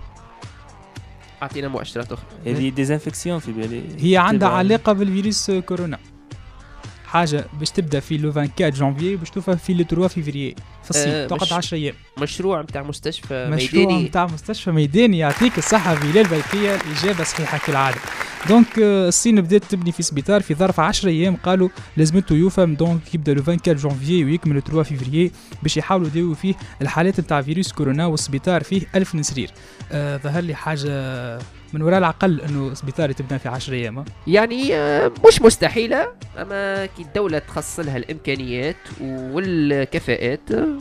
[1.41, 2.25] أعطينا مؤشرات أخرى.
[2.45, 4.11] هذه désinfection في بالي.
[4.11, 5.99] هي عندها علاقة بالفيروس كورونا.
[7.09, 11.09] حاجة باش تبدأ في le 24 جانفي باش توفى في le 3 فيفري في الصين
[11.13, 11.93] آه، تقعد مش- 10 أيام.
[12.21, 14.03] مشروع نتاع مستشفى مشروع ميداني.
[14.07, 17.97] نتاع مستشفى ميداني يعطيك الصحة بلال بلقية الإجابة صحيحة كالعادة.
[18.49, 23.15] donc آه، الصين بدأت تبني في سبيطار في ظرف 10 أيام قالوا لازمته يفهم donc
[23.15, 25.31] يبدأ le 24 جانفي ويكمل le 3 فيفري
[25.63, 29.51] باش يحاولوا يداووا فيه الحالات نتاع فيروس كورونا والسبيطار فيه 1000 نسرير.
[29.91, 30.89] آه ظهر لي حاجة
[31.73, 34.05] من وراء العقل أنه سبيطار تبنى في 10 أيام.
[34.27, 36.07] يعني آه، مش مستحيلة.
[36.37, 40.77] أما كي الدولة تخصص لها الامكانيات والكفاءات آه،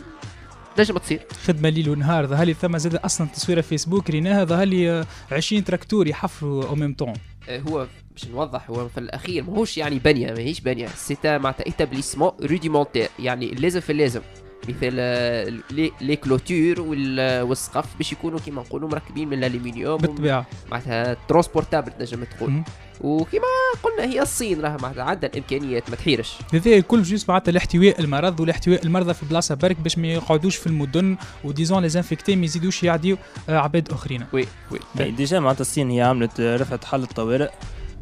[0.79, 1.21] نجم تصير.
[1.47, 2.27] خدمة ليل ونهار.
[2.27, 4.11] ظهر لي ثم زاد أصلا تصويرة فيسبوك.
[4.11, 7.13] ريناها ظهر لي آه، 20 tracteurs يحفروا au même temps
[7.51, 10.87] هو باش نوضح هو في الأخير ماهوش يعني بنية ماهيش بنية.
[10.89, 14.21] c'est un معناتها établissement rudimentaire يعني اللازم في اللازم.
[14.69, 15.53] مثل آه،
[16.01, 20.47] les clôtures وال- والسقف باش يكونوا كيما نقولوا مركبين من الالومنيوم بالطبيعة.
[20.71, 22.51] معناتها transportable تنجم تقول.
[22.51, 22.65] مهم.
[23.01, 23.45] وكيما
[23.83, 26.35] قلنا هي الصين راها معناتها عندها الإمكانيات ما تحيرش.
[26.55, 30.67] هذا الكل juste معناتها لاحتواء المرض ولاحتواء المرضى في بلاصة برك باش ما يقعدوش في
[30.67, 33.17] المدن و disons les infectés ما يزيدوش يعديو
[33.49, 34.25] آه، عباد آخرين.
[34.33, 35.11] oui oui.
[35.11, 37.49] déjà معناتها الصين هي عملت آه، رفعت حالة طوارئ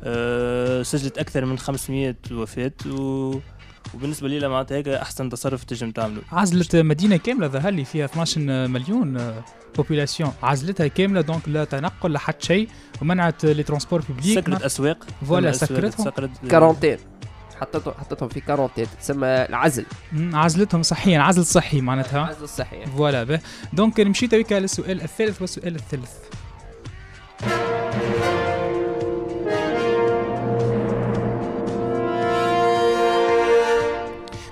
[0.05, 3.35] آه، سجلت أكثر من 500 وفاة و...
[3.95, 6.22] وبالنسبة لي معناتها هيك أحسن تصرف تنجم تعمله.
[6.32, 9.34] عزلت مدينة كاملة ظهر لي فيها 12 مليون
[9.77, 12.68] population عزلتها كاملة donc لا تنقل لا حتى شيء
[13.03, 15.07] ومنعت les transports publics سكرت أسواق.
[15.29, 16.05] voilà سكرتهم.
[16.05, 16.99] سكرت quarantaine
[17.61, 19.87] حطتهم حطتهم في quarantaine تسمى العزل.
[20.14, 22.37] عزلتهم صحيا عزل صحي معناتها.
[22.43, 22.91] الصحي يعني.
[22.91, 23.41] voilà
[23.72, 26.12] donc نمشي تويكا للسؤال الثالث والسؤال الثالث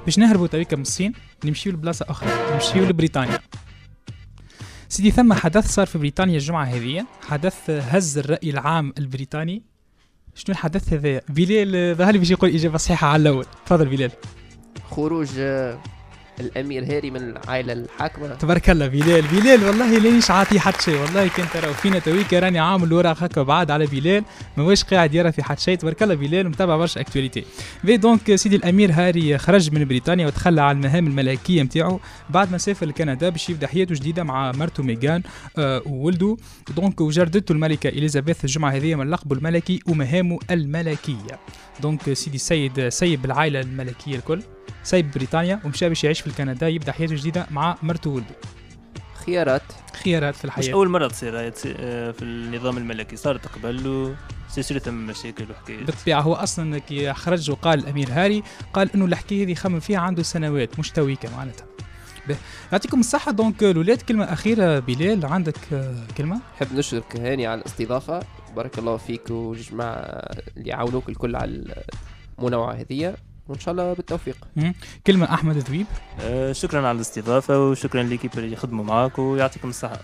[0.05, 1.13] باش نهربوا تويكا من الصين
[1.45, 3.39] نمشيو لبلاصة أخرى نمشيو لبريطانيا.
[4.89, 9.63] سيدي ثم حدث صار في بريطانيا الجمعة هذه حدث هز الرأي العام البريطاني.
[10.35, 13.47] شنو الحدث هذا؟ بلال ظهر لي باش يقول إجابة صحيحة على الأول.
[13.67, 14.11] تفضل بلال
[14.91, 15.29] خروج
[16.41, 18.35] الأمير هاري من العائلة الحاكمة.
[18.35, 22.59] تبارك الله بلال بلال والله ليش عاطي حد شيء؟ والله كنت ترى فينا تويكا راني
[22.59, 24.25] عامل ورق هكا بعد على بلال
[24.57, 25.79] ما واش قاعد يرى في حد شيء.
[25.79, 27.45] تبارك الله بلال متابع برشا actualités
[27.83, 32.59] في donc سيدي الأمير هاري خرج من بريطانيا وتخلى عن المهام الملكية نتاعو بعد ما
[32.59, 35.23] سافر لكندا باش يبدا حياته جديدة مع مرته ميغان
[35.59, 36.37] آه وولده.
[36.77, 41.39] donc وجردته الملكة إليزابيث الجمعة هذه من لقبه الملكي ومهامه الملكية.
[41.83, 44.41] donc سيدي السيد سيب العائلة الملكية الكل.
[44.85, 48.35] سايب بريطانيا ومشى باش يعيش في كندا يبدأ حياته جديدة مع مرته وولده.
[49.27, 49.63] خيارات.
[50.05, 53.17] خيارات في مش الحياة أول مرة تصير آه، في النظام الملكي.
[53.17, 54.15] صارت قبل و
[54.49, 55.83] سلسلة من مشاكل وحكايات.
[55.83, 60.23] بالطبيعة هو أصلا كي خرج وقال الأمير هاري قال إنه الحكاية هذه خمم فيها عنده
[60.23, 61.67] سنوات مش تويكا معناتها.
[62.73, 63.33] يعطيكم الصحة.
[63.33, 68.21] donc الولاد كلمة أخيرة بلال عندك آه، كلمة؟ نحب نشكرك هاني على الاستضافة.
[68.57, 71.75] بارك الله فيك وجماعة اللي عاونوك الكل على
[72.39, 73.15] المنوعه هذه.
[73.49, 74.37] وإن شاء الله بالتوفيق.
[75.07, 75.87] كلمة أحمد ذويب
[76.21, 80.01] آه، شكرا على الاستضافة وشكرا l'équipe اللي يخدموا معاك ويعطيكم الصحة.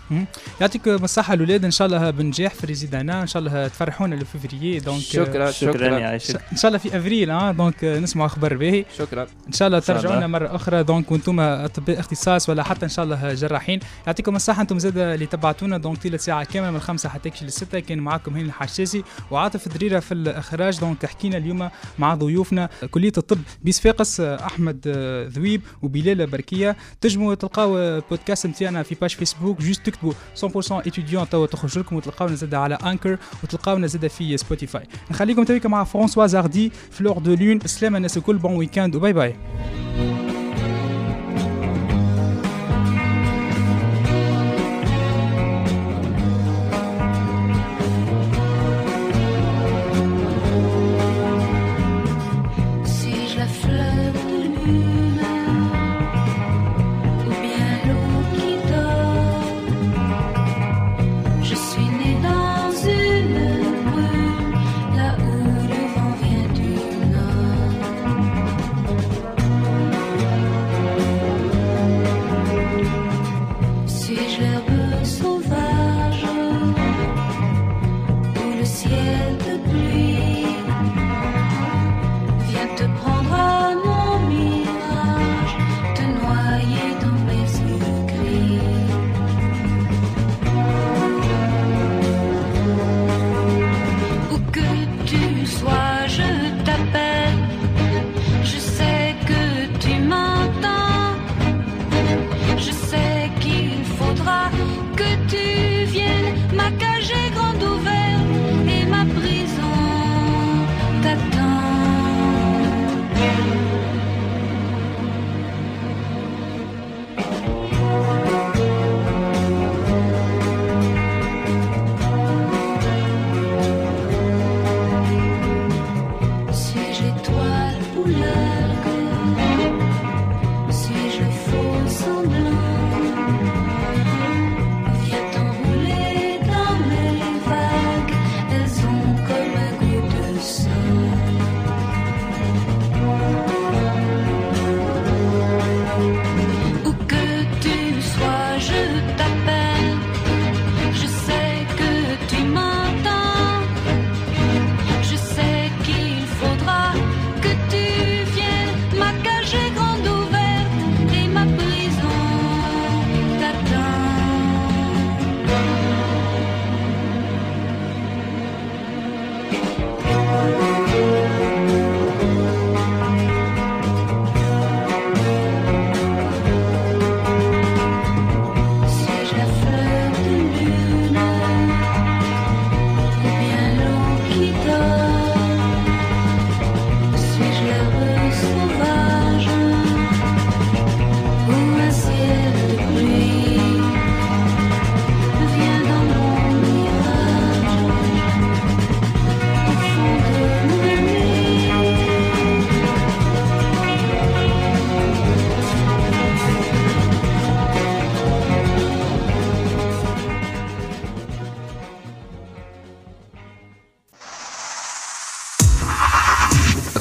[0.60, 5.00] يعطيكم الصحه الأولاد إن شاء الله بنجاح في résidanat إن شاء الله تفرحونا لفيفريي donc
[5.00, 5.72] شكرا شكرا.
[5.72, 9.26] شكرا يعيشك إن شاء الله في أفريل آه donc نسمعوا أخبار باهي شكرا.
[9.46, 13.34] إن شاء الله لنا مرة أخرى donc وأنتم أطباء اختصاص ولا حتى إن شاء الله
[13.34, 13.80] جراحين.
[14.06, 17.80] يعطيكم الصحة أنتم زاد اللي تبعتونا donc طيلة ساعة كاملة من الخمسه حتى كشي للسته
[17.80, 22.68] كان معكم هاني الحشاشي وعاطف دريرة في الإخراج donc حكينا اليوم مع ضيوفنا.
[22.90, 24.88] كلية الطب بصفاقس أحمد
[25.36, 26.76] ذويب وبلال بركية.
[27.00, 32.34] تنجموا تلقاو بودكاست نتاعنا في page Facebook juste تكتبوا 100% étudiant توا تخرج لكم وتلقاونا
[32.34, 36.72] زاد على Anchor وتلقاونا زاد في Spotify نخليكم تويكا مع Françoise Hardy.
[36.90, 39.36] Fleur de Lune سلامة الناس الكل bon week-end و bye bye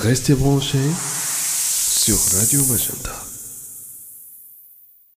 [0.09, 3.08] Restez branchés sur Radio Magenta.